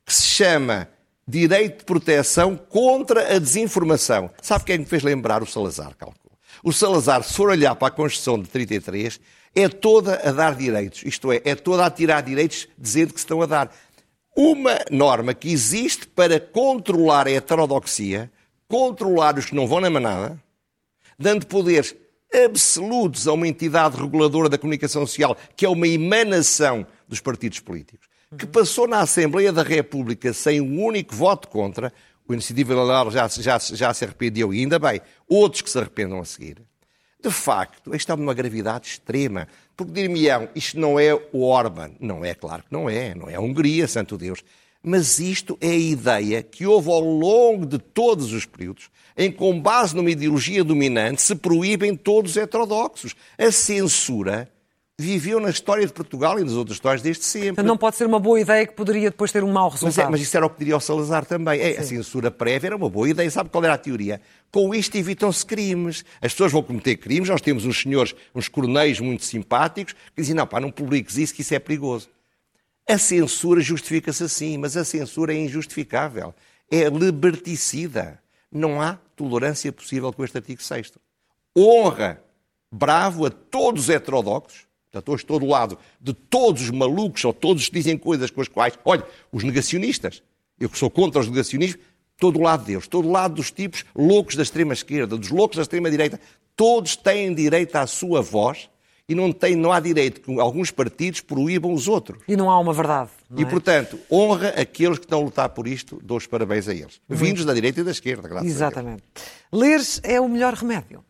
que 0.05 0.12
se 0.12 0.25
chama 0.25 0.87
Direito 1.27 1.79
de 1.79 1.85
Proteção 1.87 2.57
contra 2.57 3.35
a 3.35 3.38
Desinformação. 3.38 4.31
Sabe 4.42 4.66
quem 4.66 4.81
me 4.81 4.85
fez 4.85 5.03
lembrar 5.03 5.42
o 5.42 5.47
Salazar, 5.47 5.97
calculo? 5.97 6.22
O 6.62 6.72
Salazar, 6.72 7.22
se 7.25 7.35
for 7.35 7.51
olhar 7.51 7.75
para 7.75 7.88
a 7.88 7.90
Constituição 7.90 8.38
de 8.40 8.48
33, 8.48 9.20
é 9.55 9.68
toda 9.68 10.14
a 10.16 10.31
dar 10.31 10.55
direitos. 10.55 11.03
Isto 11.05 11.33
é, 11.33 11.40
é 11.44 11.55
toda 11.55 11.85
a 11.85 11.90
tirar 11.90 12.20
direitos 12.22 12.68
dizendo 12.79 13.12
que 13.12 13.20
se 13.20 13.25
estão 13.25 13.42
a 13.42 13.46
dar. 13.46 13.75
Uma 14.35 14.79
norma 14.90 15.35
que 15.35 15.51
existe 15.53 16.07
para 16.07 16.40
controlar 16.40 17.27
a 17.27 17.33
heterodoxia, 17.33 18.31
controlar 18.68 19.37
os 19.37 19.46
que 19.46 19.55
não 19.55 19.66
vão 19.66 19.81
na 19.81 19.90
manada, 19.90 20.40
dando 21.18 21.46
poderes 21.46 21.94
absolutos 22.33 23.29
a 23.29 23.33
uma 23.33 23.46
entidade 23.46 23.96
reguladora 23.96 24.48
da 24.48 24.57
comunicação 24.57 25.07
social, 25.07 25.37
que 25.55 25.66
é 25.66 25.68
uma 25.68 25.87
emanação 25.87 26.87
dos 27.07 27.20
partidos 27.20 27.61
políticos, 27.61 28.09
que 28.38 28.46
passou 28.46 28.88
na 28.88 29.01
Assembleia 29.01 29.53
da 29.53 29.62
República 29.62 30.33
sem 30.33 30.61
um 30.61 30.83
único 30.83 31.14
voto 31.14 31.48
contra, 31.48 31.92
o 32.29 32.33
Iniciativa 32.33 32.75
Liberal 32.75 33.11
já, 33.11 33.29
já, 33.29 33.59
já 33.59 33.95
se 33.95 34.05
arrependeu, 34.05 34.53
e 34.53 34.61
ainda 34.61 34.79
bem, 34.79 35.01
outros 35.29 35.63
que 35.63 35.71
se 35.71 35.79
arrependam 35.79 36.21
a 36.21 36.25
seguir. 36.25 36.63
De 37.23 37.31
facto, 37.31 37.95
isto 37.95 38.11
é 38.11 38.15
uma 38.17 38.35
gravidade 38.35 38.89
extrema. 38.89 39.47
Porque 39.77 39.93
dir-me-ão, 39.93 40.49
isto 40.57 40.79
não 40.79 40.99
é 40.99 41.15
o 41.15 41.43
Orban. 41.43 41.93
Não 42.01 42.25
é, 42.25 42.35
claro 42.35 42.65
que 42.65 42.73
não 42.73 42.91
é. 42.91 43.15
Não 43.15 43.31
é 43.31 43.37
a 43.37 43.41
Hungria, 43.41 43.87
santo 43.87 44.19
Deus. 44.19 44.43
Mas 44.83 45.21
isto 45.21 45.57
é 45.61 45.69
a 45.69 45.77
ideia 45.77 46.43
que 46.43 46.67
houve 46.67 46.91
ao 46.91 47.01
longo 47.01 47.65
de 47.65 47.79
todos 47.79 48.33
os 48.33 48.45
períodos, 48.45 48.91
em 49.17 49.31
que, 49.31 49.39
com 49.39 49.61
base 49.61 49.95
numa 49.95 50.11
ideologia 50.11 50.65
dominante, 50.65 51.23
se 51.23 51.37
proíbem 51.37 51.95
todos 51.95 52.33
os 52.33 52.37
heterodoxos. 52.37 53.15
A 53.39 53.53
censura 53.53 54.51
viveu 55.03 55.41
na 55.41 55.51
história 55.51 55.87
de 55.87 55.93
Portugal 55.93 56.38
e 56.38 56.45
nas 56.45 56.53
outras 56.53 56.77
histórias 56.77 57.03
desde 57.03 57.25
sempre. 57.25 57.51
Então 57.51 57.65
não 57.65 57.77
pode 57.77 57.97
ser 57.97 58.07
uma 58.07 58.19
boa 58.19 58.41
ideia 58.41 58.67
que 58.67 58.73
poderia 58.73 59.11
depois 59.11 59.33
ter 59.33 59.43
um 59.43 59.53
mau 59.53 59.69
resultado. 59.69 59.97
Mas, 59.97 60.07
é, 60.07 60.11
mas 60.11 60.21
isso 60.21 60.37
era 60.37 60.47
o 60.47 60.51
que 60.51 60.59
diria 60.59 60.77
o 60.77 60.81
Salazar 60.81 61.27
também. 61.27 61.61
É, 61.61 61.79
a 61.79 61.83
censura 61.83 62.31
prévia 62.31 62.69
era 62.69 62.77
uma 62.77 62.88
boa 62.88 63.09
ideia. 63.09 63.31
Sabe 63.31 63.51
qual 63.51 63.65
era 63.65 63.75
a 63.75 63.79
teoria? 63.79 64.21
Com 64.51 64.75
isto 64.75 64.97
evitam-se 64.97 65.45
crimes. 65.45 66.05
As 66.21 66.33
pessoas 66.33 66.53
vão 66.53 66.62
cometer 66.62 66.97
crimes. 66.97 67.29
Nós 67.29 67.41
temos 67.41 67.67
uns 67.67 67.83
senhores, 67.83 68.15
uns 68.35 68.49
coronéis 68.49 69.01
muito 69.01 69.25
simpáticos, 69.25 69.93
que 69.93 70.23
dizem, 70.23 70.35
não, 70.35 70.47
pá, 70.47 70.61
não 70.61 70.71
publiques 70.71 71.17
isso, 71.17 71.35
que 71.35 71.43
isso 71.43 71.55
é 71.55 71.59
perigoso. 71.59 72.09
A 72.88 72.99
censura 72.99 73.61
justifica-se 73.61 74.25
assim, 74.25 74.57
mas 74.59 74.77
a 74.77 74.85
censura 74.85 75.35
é 75.35 75.37
injustificável. 75.37 76.35
É 76.71 76.88
liberticida. 76.88 78.21
Não 78.51 78.81
há 78.81 78.99
tolerância 79.17 79.73
possível 79.73 80.12
com 80.12 80.25
este 80.25 80.37
artigo 80.37 80.62
6 80.62 80.93
Honra 81.57 82.23
bravo 82.73 83.27
a 83.27 83.31
todos 83.31 83.85
os 83.85 83.91
heterodoxos, 83.91 84.67
Portanto, 84.92 85.09
hoje 85.11 85.22
estou 85.22 85.40
do 85.40 85.46
lado 85.46 85.78
de 85.98 86.12
todos 86.12 86.61
os 86.61 86.70
malucos 86.70 87.24
ou 87.24 87.33
todos 87.33 87.66
que 87.66 87.74
dizem 87.74 87.96
coisas 87.96 88.31
com 88.31 88.42
as 88.42 88.48
quais. 88.48 88.78
Olha, 88.85 89.02
os 89.33 89.42
negacionistas. 89.42 90.22
Eu 90.61 90.68
que 90.68 90.76
sou 90.78 90.90
contra 90.90 91.18
os 91.18 91.28
negacionistas, 91.28 91.81
estou 92.12 92.31
do 92.31 92.42
lado 92.42 92.64
deles. 92.66 92.85
Estou 92.85 93.02
do 93.02 93.11
lado 93.11 93.35
dos 93.35 93.50
tipos 93.50 93.87
loucos 93.96 94.37
da 94.37 94.42
extrema-esquerda, 94.42 95.16
dos 95.16 95.31
loucos 95.31 95.57
da 95.57 95.62
extrema-direita. 95.62 96.20
Todos 96.55 96.94
têm 96.94 97.35
direito 97.35 97.74
à 97.76 97.87
sua 97.87 98.20
voz 98.20 98.68
e 99.09 99.14
não, 99.14 99.33
tem, 99.33 99.57
não 99.57 99.72
há 99.72 99.81
direito 99.81 100.20
que 100.20 100.38
alguns 100.38 100.70
partidos 100.70 101.22
proíbam 101.22 101.72
os 101.72 101.88
outros. 101.88 102.22
E 102.28 102.37
não 102.37 102.50
há 102.50 102.59
uma 102.59 102.74
verdade. 102.74 103.09
e, 103.35 103.42
é? 103.42 103.46
portanto, 103.46 103.98
honra 104.11 104.48
aqueles 104.48 104.98
que 104.98 105.07
estão 105.07 105.20
a 105.20 105.24
lutar 105.24 105.48
por 105.48 105.66
isto, 105.66 105.98
dou 106.05 106.18
os 106.18 106.26
parabéns 106.26 106.68
a 106.68 106.74
eles. 106.74 107.00
Vindos 107.09 107.46
da 107.46 107.55
direita 107.55 107.81
e 107.81 107.85
da 107.85 107.90
esquerda, 107.92 108.28
graças 108.28 108.46
Exatamente. 108.46 109.02
a 109.50 109.59
Deus. 109.59 110.02
Ler 110.02 110.12
é 110.14 110.20
o 110.20 110.28
melhor 110.28 110.52
remédio. 110.52 111.02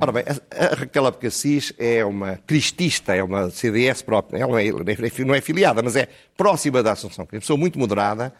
Ora 0.00 0.12
bem, 0.12 0.24
a 0.50 0.74
Raquel 0.74 1.06
Abcacis 1.06 1.74
é 1.78 2.02
uma 2.04 2.36
cristista, 2.46 3.14
é 3.14 3.22
uma 3.22 3.50
CDS 3.50 4.00
própria, 4.00 4.38
ela 4.38 4.62
é, 4.62 4.70
não 5.24 5.34
é 5.34 5.40
filiada, 5.42 5.82
mas 5.82 5.94
é 5.94 6.08
próxima 6.36 6.82
da 6.82 6.92
Assunção, 6.92 7.26
é 7.30 7.34
uma 7.34 7.40
pessoa 7.40 7.58
muito 7.58 7.78
moderada, 7.78 8.32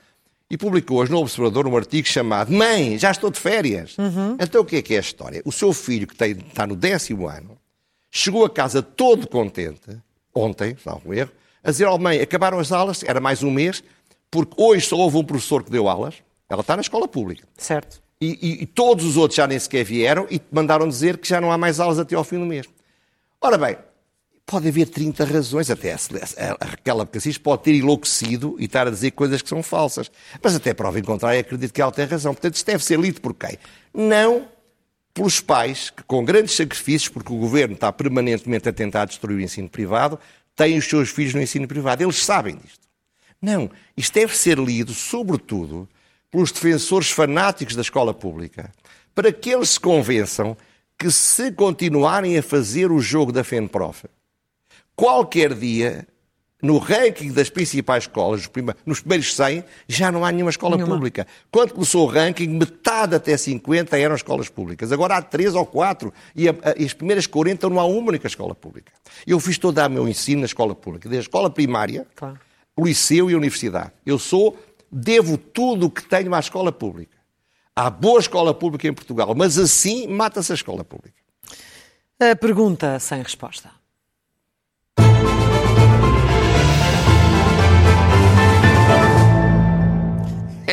e 0.49 0.57
publicou 0.57 0.99
hoje 0.99 1.13
no 1.13 1.19
Observador 1.19 1.67
um 1.67 1.77
artigo 1.77 2.09
chamado 2.09 2.51
Mãe, 2.51 2.99
já 2.99 3.11
estou 3.11 3.31
de 3.31 3.39
férias. 3.39 3.97
Uhum. 3.99 4.37
Então 4.41 4.63
o 4.63 4.65
que 4.65 4.77
é 4.77 4.83
que 4.83 4.95
é 4.95 4.97
a 4.97 5.01
história? 5.01 5.43
O 5.45 5.53
seu 5.53 5.73
filho, 5.73 6.07
que 6.07 6.17
tem, 6.17 6.33
está 6.33 6.67
no 6.67 6.75
décimo 6.75 7.29
ano, 7.29 7.59
chegou 8.11 8.45
a 8.45 8.51
casa 8.51 8.83
todo 8.83 9.29
contente, 9.29 9.99
ontem, 10.35 10.77
salvo 10.83 11.13
erro, 11.13 11.31
a 11.63 11.71
dizer, 11.71 11.87
oh 11.87 11.99
mãe, 11.99 12.21
acabaram 12.21 12.59
as 12.59 12.73
aulas, 12.73 13.03
era 13.03 13.21
mais 13.21 13.43
um 13.43 13.51
mês, 13.51 13.85
porque 14.31 14.55
hoje 14.57 14.87
só 14.87 14.97
houve 14.97 15.19
um 15.19 15.25
professor 15.25 15.63
que 15.63 15.71
deu 15.71 15.89
aulas, 15.89 16.15
ela 16.49 16.63
está 16.63 16.75
na 16.75 16.81
escola 16.81 17.07
pública. 17.07 17.47
Certo 17.59 18.01
e, 18.21 18.39
e, 18.43 18.63
e, 18.63 18.67
todos 18.67 19.05
os 19.05 19.17
outros 19.17 19.37
já 19.37 19.47
nem 19.47 19.59
sequer 19.59 19.85
vieram 19.85 20.27
e 20.31 20.41
mandaram 20.53 20.87
dizer 20.87 21.17
que 21.17 21.27
já 21.27 21.41
não 21.41 21.51
há 21.51 21.57
mais 21.57 21.81
aulas 21.81 21.99
até 21.99 22.15
ao 22.15 22.25
fim 22.25 22.39
do 22.39 22.45
mês. 22.45 22.67
Ora 23.41 23.57
bem, 23.57 23.77
pode 24.45 24.69
haver 24.69 24.89
30 24.89 25.25
razões, 25.25 25.71
até 25.71 25.93
a 25.93 26.65
Raquel 26.65 27.01
Abcacis 27.01 27.39
pode 27.39 27.63
ter 27.63 27.75
enlouquecido 27.75 28.57
e 28.59 28.65
estar 28.65 28.87
a 28.87 28.91
dizer 28.91 29.13
coisas 29.13 29.41
que 29.41 29.49
são 29.49 29.63
falsas. 29.63 30.11
Mas 30.43 30.55
até 30.55 30.75
prova 30.75 30.99
em 30.99 31.03
contrário, 31.03 31.41
acredito 31.41 31.73
que 31.73 31.81
ela 31.81 31.93
tem 31.93 32.05
razão. 32.05 32.35
Portanto, 32.35 32.57
isto 32.57 32.67
deve 32.67 32.85
ser 32.85 32.99
lido 32.99 33.21
por 33.21 33.33
quem? 33.33 33.57
Não 33.95 34.49
pelos 35.15 35.41
pais, 35.41 35.91
que 35.91 36.03
com 36.03 36.25
grandes 36.25 36.55
sacrifícios, 36.55 37.09
porque 37.09 37.33
o 37.33 37.37
governo 37.37 37.75
está 37.75 37.93
permanentemente 37.93 38.69
a 38.69 38.73
tentar 38.73 39.07
destruir 39.07 39.37
o 39.37 39.41
ensino 39.41 39.69
privado, 39.69 40.19
têm 40.55 40.77
os 40.77 40.85
seus 40.85 41.09
filhos 41.09 41.33
no 41.33 41.41
ensino 41.41 41.67
privado. 41.67 42.03
Eles 42.03 42.25
sabem 42.25 42.57
disto. 42.57 42.89
Não, 43.41 43.71
isto 43.97 44.13
deve 44.13 44.37
ser 44.37 44.59
lido, 44.59 44.93
sobretudo, 44.93 45.89
pelos 46.31 46.53
defensores 46.53 47.11
fanáticos 47.11 47.75
da 47.75 47.83
escola 47.83 48.15
pública, 48.15 48.73
para 49.15 49.33
que 49.33 49.51
eles 49.51 49.71
se 49.71 49.81
convençam 49.81 50.57
que 50.99 51.11
se 51.11 51.51
continuarem 51.53 52.37
a 52.37 52.43
fazer 52.43 52.93
o 52.93 53.01
jogo 53.01 53.33
da 53.33 53.43
FENPROF, 53.43 54.05
qualquer 54.95 55.55
dia, 55.55 56.07
no 56.63 56.77
ranking 56.77 57.33
das 57.33 57.49
principais 57.49 58.05
escolas, 58.05 58.49
nos 58.85 59.01
primeiros 59.01 59.35
100, 59.35 59.65
já 59.89 60.13
não 60.13 60.25
há 60.25 60.31
nenhuma 60.31 60.51
escola 60.51 60.77
nenhuma. 60.77 60.95
pública. 60.95 61.27
Quando 61.51 61.73
começou 61.73 62.07
o 62.07 62.11
ranking, 62.11 62.49
metade 62.49 63.15
até 63.15 63.35
50 63.35 63.99
eram 63.99 64.15
escolas 64.15 64.51
públicas. 64.51 64.93
Agora 64.93 65.17
há 65.17 65.23
3 65.23 65.55
ou 65.55 65.65
4 65.65 66.13
e, 66.37 66.49
a, 66.49 66.55
e 66.77 66.85
as 66.85 66.93
primeiras 66.93 67.27
40 67.27 67.69
não 67.71 67.81
há 67.81 67.85
uma 67.87 68.09
única 68.09 68.27
escola 68.27 68.55
pública. 68.55 68.93
Eu 69.27 69.41
fiz 69.41 69.57
todo 69.57 69.79
o 69.79 69.89
meu 69.89 70.07
ensino 70.07 70.41
na 70.41 70.47
escola 70.47 70.75
pública, 70.75 71.09
desde 71.09 71.27
a 71.27 71.29
escola 71.29 71.49
primária, 71.49 72.07
claro. 72.15 72.39
o 72.77 72.85
liceu 72.85 73.31
e 73.31 73.35
a 73.35 73.37
universidade. 73.39 73.93
Eu 74.05 74.19
sou 74.19 74.55
devo 74.91 75.39
tudo 75.39 75.87
o 75.87 75.91
que 75.91 76.03
tenho 76.03 76.35
à 76.35 76.41
escola 76.41 76.73
pública. 76.73 77.17
Há 77.75 77.89
boa 77.89 78.19
escola 78.19 78.53
pública 78.53 78.89
em 78.89 78.93
Portugal, 78.93 79.35
mas 79.35 79.59
assim 79.59 80.07
mata-se 80.07 80.53
a 80.53 80.55
escola 80.55 80.85
pública. 80.85 81.17
A 82.19 82.37
pergunta 82.37 82.99
sem 82.99 83.23
resposta. 83.23 83.71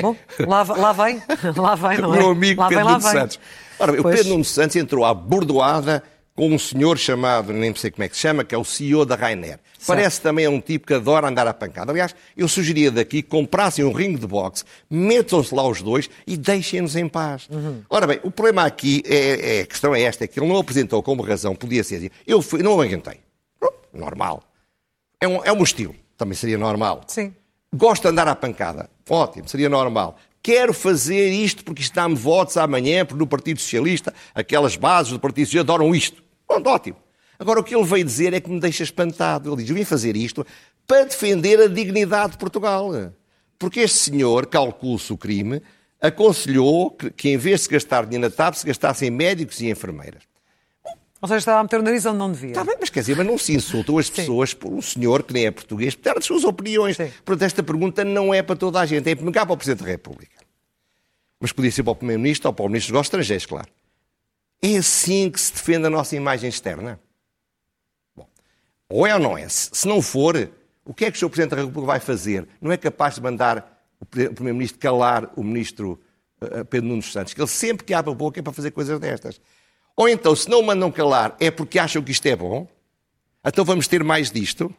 Bom, 0.02 0.16
lá, 0.40 0.64
lá 0.64 0.94
vem, 0.94 1.22
lá 1.56 1.76
vem, 1.76 2.00
não 2.00 2.14
é? 2.14 2.20
Meu 2.20 2.32
amigo 2.32 2.62
lá 2.62 2.70
Pedro 2.70 2.86
Nuno 2.86 3.02
Santos. 3.02 3.40
Ora, 3.80 3.92
o 3.94 4.04
Pedro 4.04 4.30
Nuno 4.30 4.46
Santos 4.46 4.76
entrou 4.76 5.06
à 5.06 5.14
bordoada 5.14 6.04
com 6.38 6.52
um 6.54 6.60
senhor 6.60 7.00
chamado, 7.00 7.52
nem 7.52 7.74
sei 7.74 7.90
como 7.90 8.04
é 8.04 8.08
que 8.08 8.16
se 8.16 8.22
chama, 8.22 8.44
que 8.44 8.54
é 8.54 8.58
o 8.58 8.64
CEO 8.64 9.04
da 9.04 9.16
Rainer. 9.16 9.60
Certo. 9.74 9.88
Parece 9.88 10.22
também 10.22 10.48
um 10.48 10.62
tipo 10.62 10.86
que 10.86 10.94
adora 10.94 11.28
andar 11.28 11.48
à 11.48 11.54
pancada. 11.54 11.92
Aliás, 11.92 12.16
eu 12.38 12.48
sugeria 12.48 12.92
daqui 12.92 13.24
que 13.24 13.28
comprassem 13.28 13.84
um 13.84 13.92
ringue 13.92 14.20
de 14.20 14.28
boxe, 14.28 14.64
metam-se 14.88 15.54
lá 15.54 15.68
os 15.68 15.82
dois 15.82 16.08
e 16.28 16.38
deixem-nos 16.38 16.96
em 16.96 17.10
paz. 17.10 17.48
Uhum. 17.50 17.82
Ora 17.90 18.06
bem, 18.06 18.20
o 18.24 18.30
problema 18.30 18.66
aqui, 18.66 19.02
é, 19.08 19.58
é, 19.58 19.62
a 19.62 19.66
questão 19.66 19.96
é 19.96 20.02
esta, 20.04 20.26
é 20.26 20.28
que 20.28 20.40
ele 20.40 20.48
não 20.48 20.58
apresentou 20.58 21.02
como 21.02 21.24
razão, 21.24 21.56
podia 21.56 21.84
ser, 21.84 22.12
eu 22.28 22.40
fui, 22.40 22.62
não 22.62 22.80
aguentei. 22.80 23.20
Normal. 23.92 24.44
É 25.20 25.28
um, 25.28 25.44
é 25.44 25.52
um 25.52 25.64
estilo, 25.64 25.96
também 26.16 26.36
seria 26.36 26.60
normal. 26.60 27.04
Sim. 27.08 27.34
Gosto 27.74 28.04
de 28.04 28.10
andar 28.10 28.28
à 28.28 28.36
pancada. 28.36 28.92
Ótimo, 29.10 29.50
seria 29.50 29.70
normal. 29.70 30.16
Quero 30.44 30.72
fazer 30.72 31.32
isto 31.32 31.64
porque 31.64 31.82
isto 31.82 31.96
dá-me 31.96 32.14
votos 32.14 32.58
amanhã, 32.58 33.04
porque 33.04 33.20
no 33.20 33.26
Partido 33.26 33.60
Socialista, 33.60 34.14
aquelas 34.36 34.76
bases 34.76 35.12
do 35.12 35.20
Partido 35.20 35.48
Socialista 35.48 35.74
adoram 35.74 35.96
isto. 35.96 36.27
Pronto, 36.48 36.70
ótimo. 36.70 36.98
Agora, 37.40 37.60
o 37.60 37.64
que 37.64 37.76
ele 37.76 37.84
veio 37.84 38.06
dizer 38.06 38.34
é 38.34 38.40
que 38.40 38.50
me 38.50 38.60
deixa 38.60 38.84
espantado. 38.84 39.50
Ele 39.50 39.62
diz: 39.62 39.70
Eu 39.70 39.76
vim 39.76 39.84
fazer 39.84 40.16
isto 40.16 40.46
para 40.88 41.04
defender 41.04 41.60
a 41.60 41.68
dignidade 41.68 42.34
de 42.34 42.38
Portugal. 42.38 42.92
Porque 43.60 43.82
este 43.82 43.98
senhor, 43.98 44.46
calcula-se 44.46 45.12
o 45.12 45.18
crime, 45.18 45.62
aconselhou 46.00 46.92
que, 46.92 47.10
que, 47.10 47.30
em 47.30 47.38
vez 47.38 47.62
de 47.62 47.64
se 47.64 47.70
gastar 47.70 48.06
dinheiro 48.06 48.30
na 48.30 48.36
TAP, 48.36 48.54
se 48.54 48.66
gastassem 48.66 49.10
médicos 49.10 49.60
e 49.62 49.70
enfermeiras. 49.70 50.24
Ou 51.20 51.28
seja, 51.28 51.40
estava 51.40 51.60
a 51.60 51.64
meter 51.64 51.80
o 51.80 51.84
nariz 51.84 52.06
onde 52.06 52.18
não 52.18 52.32
devia. 52.32 52.50
Está 52.50 52.64
bem, 52.64 52.78
mas 52.80 52.92
quer 52.92 53.00
dizer, 53.00 53.18
mas 53.18 53.26
não 53.26 53.38
se 53.38 53.54
insultam 53.54 53.98
as 53.98 54.08
pessoas 54.08 54.54
por 54.54 54.72
um 54.72 54.82
senhor 54.82 55.24
que 55.24 55.34
nem 55.34 55.48
é 55.48 55.52
português, 55.52 55.96
por 55.96 56.04
ter 56.04 56.18
as 56.18 56.26
suas 56.26 56.44
opiniões. 56.44 56.96
Sim. 56.96 57.12
Portanto, 57.26 57.48
esta 57.48 57.64
pergunta 57.64 58.06
não 58.06 58.32
é 58.32 58.44
para 58.44 58.56
toda 58.56 58.80
a 58.80 58.86
gente, 58.86 59.10
é 59.10 59.16
para 59.16 59.32
para 59.32 59.54
o 59.54 59.58
Presidente 59.58 59.84
da 59.84 59.90
República. 59.90 60.38
Mas 61.40 61.52
podia 61.52 61.72
ser 61.72 61.82
para 61.82 61.92
o 61.92 61.96
Primeiro-Ministro 61.96 62.50
ou 62.50 62.54
para 62.54 62.66
o 62.66 62.70
Ministro 62.70 62.94
dos 62.94 63.02
Estrangeiros, 63.02 63.46
claro. 63.48 63.68
É 64.62 64.78
assim 64.78 65.30
que 65.30 65.40
se 65.40 65.54
defende 65.54 65.86
a 65.86 65.90
nossa 65.90 66.16
imagem 66.16 66.50
externa? 66.50 67.00
Bom, 68.16 68.28
ou 68.90 69.06
é 69.06 69.14
ou 69.14 69.20
não 69.20 69.38
é? 69.38 69.48
Se 69.48 69.88
não 69.88 70.02
for, 70.02 70.36
o 70.84 70.94
que 70.94 71.06
é 71.06 71.12
que 71.12 71.18
o 71.18 71.20
Sr. 71.20 71.30
Presidente 71.30 71.52
da 71.52 71.58
República 71.58 71.86
vai 71.86 72.00
fazer? 72.00 72.48
Não 72.60 72.72
é 72.72 72.78
capaz 72.78 73.16
de 73.16 73.22
mandar 73.22 73.78
o 74.00 74.06
Primeiro-Ministro 74.06 74.80
calar 74.80 75.32
o 75.36 75.44
Ministro 75.44 76.00
uh, 76.42 76.66
Pedro 76.66 76.90
Nunes 76.90 77.12
Santos, 77.12 77.34
que 77.34 77.42
ele 77.42 77.48
sempre 77.48 77.86
que 77.86 77.94
abre 77.94 78.12
a 78.12 78.16
boca 78.16 78.40
é 78.40 78.44
para 78.44 78.54
fazer 78.54 78.72
coisas 78.72 79.00
destas. 79.00 79.40
Ou 79.96 80.08
então, 80.08 80.36
se 80.36 80.50
não 80.50 80.60
o 80.60 80.64
mandam 80.64 80.92
calar, 80.92 81.36
é 81.40 81.50
porque 81.50 81.80
acham 81.80 82.02
que 82.04 82.12
isto 82.12 82.26
é 82.28 82.36
bom? 82.36 82.68
Então 83.46 83.66
vamos 83.66 83.88
ter 83.88 84.04
mais 84.04 84.30
disto? 84.32 84.74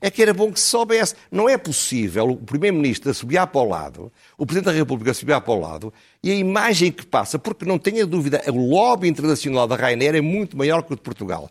É 0.00 0.10
que 0.10 0.22
era 0.22 0.32
bom 0.32 0.52
que 0.52 0.60
se 0.60 0.66
soubesse. 0.66 1.14
Não 1.30 1.48
é 1.48 1.56
possível 1.56 2.30
o 2.30 2.36
Primeiro-Ministro 2.36 3.12
subir 3.12 3.44
para 3.46 3.60
o 3.60 3.68
lado, 3.68 4.12
o 4.36 4.46
Presidente 4.46 4.72
da 4.72 4.78
República 4.78 5.12
subir 5.14 5.40
para 5.40 5.52
o 5.52 5.60
lado, 5.60 5.92
e 6.22 6.30
a 6.30 6.34
imagem 6.34 6.92
que 6.92 7.06
passa, 7.06 7.38
porque 7.38 7.64
não 7.64 7.78
tenha 7.78 8.06
dúvida, 8.06 8.42
o 8.48 8.70
lobby 8.70 9.08
internacional 9.08 9.66
da 9.66 9.76
Rainer 9.76 10.14
é 10.14 10.20
muito 10.20 10.56
maior 10.56 10.82
que 10.82 10.92
o 10.92 10.96
de 10.96 11.02
Portugal. 11.02 11.50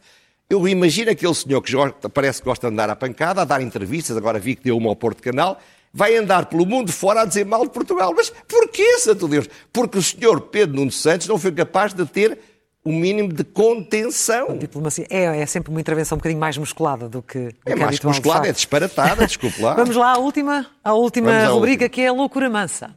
Eu 0.50 0.66
imagino 0.68 1.12
aquele 1.12 1.34
senhor 1.36 1.62
que 1.62 1.74
parece 2.10 2.42
que 2.42 2.46
gosta 2.46 2.68
de 2.68 2.74
andar 2.74 2.90
à 2.90 2.96
pancada, 2.96 3.42
a 3.42 3.46
dar 3.46 3.62
entrevistas, 3.62 4.16
agora 4.16 4.40
vi 4.40 4.56
que 4.56 4.64
deu 4.64 4.78
uma 4.78 4.90
ao 4.90 4.96
Porto 4.96 5.22
Canal, 5.22 5.60
vai 5.94 6.16
andar 6.16 6.46
pelo 6.46 6.66
mundo 6.66 6.92
fora 6.92 7.22
a 7.22 7.26
dizer 7.26 7.46
mal 7.46 7.66
de 7.66 7.72
Portugal. 7.72 8.14
Mas 8.16 8.32
porquê, 8.48 8.98
Santo 9.00 9.28
Deus? 9.28 9.50
Porque 9.74 9.98
o 9.98 10.04
senhor 10.04 10.42
Pedro 10.42 10.78
Nuno 10.78 10.92
Santos 10.92 11.28
não 11.28 11.38
foi 11.38 11.52
capaz 11.52 11.94
de 11.94 12.06
ter 12.06 12.40
o 12.88 12.92
mínimo 12.94 13.34
de 13.34 13.44
contenção. 13.44 14.52
A 14.52 14.54
diplomacia 14.54 15.06
é, 15.10 15.42
é 15.42 15.46
sempre 15.46 15.72
uma 15.72 15.82
intervenção 15.82 16.16
um 16.16 16.20
bocadinho 16.20 16.40
mais 16.40 16.58
musculada 16.58 17.10
do 17.10 17.22
que. 17.22 17.54
É 17.66 17.74
que 17.74 17.76
mais 17.76 18.00
musculada, 18.00 18.48
é 18.48 18.54
disparatada, 18.54 19.28
desculpe 19.28 19.62
lá. 19.62 19.74
Vamos 19.76 19.98
lá 19.98 20.14
à 20.14 20.18
última, 20.18 20.66
à 20.82 20.94
última 20.94 21.48
rubrica 21.48 21.84
última. 21.84 21.90
que 21.90 22.02
é 22.02 22.08
a 22.08 22.14
loucura 22.14 22.50
mansa. 22.50 22.96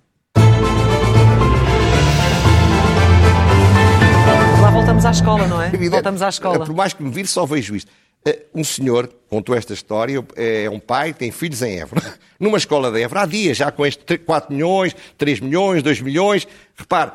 Lá 4.62 4.70
voltamos 4.70 5.04
à 5.04 5.10
escola, 5.10 5.48
não 5.48 5.60
é? 5.60 5.70
Voltamos 5.90 6.22
à 6.22 6.28
escola. 6.28 6.64
Por 6.64 6.74
mais 6.74 6.92
que 6.92 7.02
me 7.02 7.10
vire, 7.10 7.26
só 7.26 7.44
vejo 7.44 7.74
isto. 7.74 7.90
Eh, 8.24 8.42
um 8.54 8.62
senhor 8.62 9.10
contou 9.28 9.56
esta 9.56 9.72
história, 9.72 10.24
é 10.36 10.70
um 10.70 10.78
pai, 10.78 11.12
tem 11.12 11.32
filhos 11.32 11.62
em 11.62 11.80
Évora, 11.80 12.14
numa 12.38 12.58
escola 12.58 12.92
de 12.92 13.02
Évora, 13.02 13.22
há 13.22 13.26
dias, 13.26 13.56
já 13.56 13.72
com 13.72 13.84
estes 13.84 14.04
4 14.24 14.54
milhões, 14.54 14.94
3 15.18 15.40
milhões, 15.40 15.82
2 15.82 16.00
milhões. 16.00 16.46
Repare, 16.76 17.12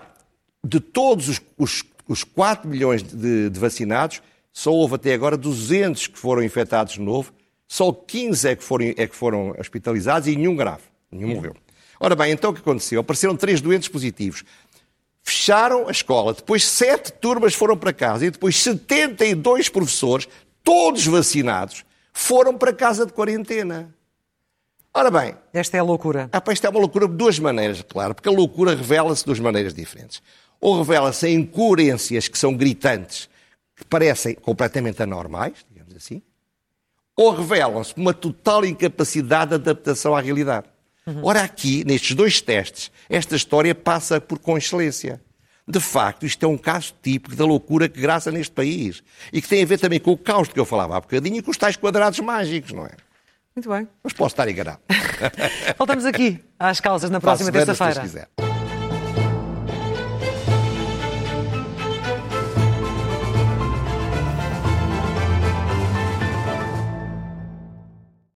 de 0.66 0.80
todos 0.80 1.30
os, 1.30 1.42
os, 1.58 1.84
os 2.08 2.24
4 2.24 2.70
milhões 2.70 3.04
de, 3.04 3.50
de, 3.50 3.60
vacinados, 3.60 4.22
só 4.52 4.72
houve 4.72 4.96
até 4.96 5.14
agora 5.14 5.36
200 5.36 6.08
que 6.08 6.18
foram 6.18 6.44
infectados 6.44 6.94
de 6.94 7.02
novo, 7.02 7.34
só 7.68 7.92
15 7.92 8.48
é 8.48 8.56
que 8.56 8.64
foram, 8.64 8.94
é 8.96 9.08
que 9.08 9.16
foram 9.16 9.56
hospitalizados 9.60 10.28
e 10.28 10.36
nenhum 10.36 10.56
grave, 10.56 10.84
nenhum 11.12 11.36
morreu. 11.36 11.56
Ora 12.00 12.16
bem, 12.16 12.32
então 12.32 12.52
o 12.52 12.54
que 12.54 12.60
aconteceu? 12.60 13.02
Apareceram 13.02 13.36
três 13.36 13.62
doentes 13.62 13.88
positivos. 13.88 14.44
Fecharam 15.24 15.88
a 15.88 15.92
escola, 15.92 16.34
depois 16.34 16.64
sete 16.64 17.12
turmas 17.14 17.56
foram 17.56 17.76
para 17.76 17.92
casa 17.92 18.28
e 18.28 18.30
depois 18.30 18.56
72 18.58 19.70
professores, 19.70 20.28
todos 20.64 21.06
vacinados, 21.08 21.84
foram 22.14 22.56
para 22.58 22.72
casa 22.72 23.06
de 23.06 23.14
quarentena. 23.14 23.94
Ora 24.94 25.12
bem. 25.12 25.36
Esta 25.52 25.76
é 25.76 25.80
a 25.82 25.84
loucura. 25.84 26.30
Ah, 26.32 26.42
esta 26.48 26.68
é 26.68 26.70
uma 26.70 26.80
loucura 26.80 27.06
de 27.06 27.16
duas 27.16 27.38
maneiras, 27.38 27.82
claro, 27.82 28.16
porque 28.16 28.30
a 28.30 28.32
loucura 28.32 28.74
revela-se 28.74 29.24
de 29.24 29.26
duas 29.26 29.40
maneiras 29.42 29.74
diferentes. 29.74 30.22
Ou 30.60 30.78
revela-se 30.78 31.28
em 31.28 31.36
incoerências 31.36 32.28
que 32.28 32.38
são 32.38 32.56
gritantes, 32.56 33.30
que 33.76 33.86
parecem 33.86 34.36
completamente 34.36 35.04
anormais, 35.04 35.66
digamos 35.70 35.96
assim, 35.96 36.22
ou 37.16 37.34
revelam-se 37.34 37.94
uma 37.96 38.14
total 38.14 38.66
incapacidade 38.66 39.50
de 39.50 39.56
adaptação 39.56 40.16
à 40.16 40.22
realidade. 40.22 40.68
Uhum. 41.08 41.22
Ora, 41.24 41.44
aqui, 41.44 41.84
nestes 41.86 42.16
dois 42.16 42.42
testes, 42.42 42.92
esta 43.10 43.36
história 43.36 43.74
passa 43.74 44.20
por 44.20 44.40
com 44.40 44.58
excelência. 44.58 45.22
De 45.68 45.80
facto, 45.80 46.26
isto 46.26 46.46
é 46.46 46.48
um 46.48 46.58
caso 46.58 46.94
típico 47.02 47.36
da 47.36 47.46
loucura 47.46 47.88
que 47.88 48.00
graça 48.00 48.32
neste 48.32 48.54
país. 48.54 49.02
E 49.32 49.42
que 49.42 49.48
tem 49.48 49.64
a 49.64 49.66
ver 49.66 49.80
também 49.80 50.00
com 50.00 50.12
o 50.12 50.18
caos 50.18 50.48
de 50.48 50.54
que 50.54 50.60
eu 50.60 50.66
falava 50.66 50.98
há 50.98 51.02
bocadinho 51.02 51.38
e 51.38 51.42
com 51.42 51.52
os 51.52 51.58
tais 51.58 51.76
quadrados 51.76 52.20
mágicos, 52.20 52.72
não 52.72 52.86
é? 52.86 52.92
Muito 53.56 53.70
bem. 53.70 53.88
Mas 54.04 54.14
posso 54.14 54.34
estar 54.34 54.48
enganado. 54.50 54.80
Voltamos 55.78 56.06
aqui 56.06 56.44
às 56.60 56.80
causas 56.80 57.10
na 57.10 57.22
próxima 57.22 57.52
terça-feira. 57.52 58.28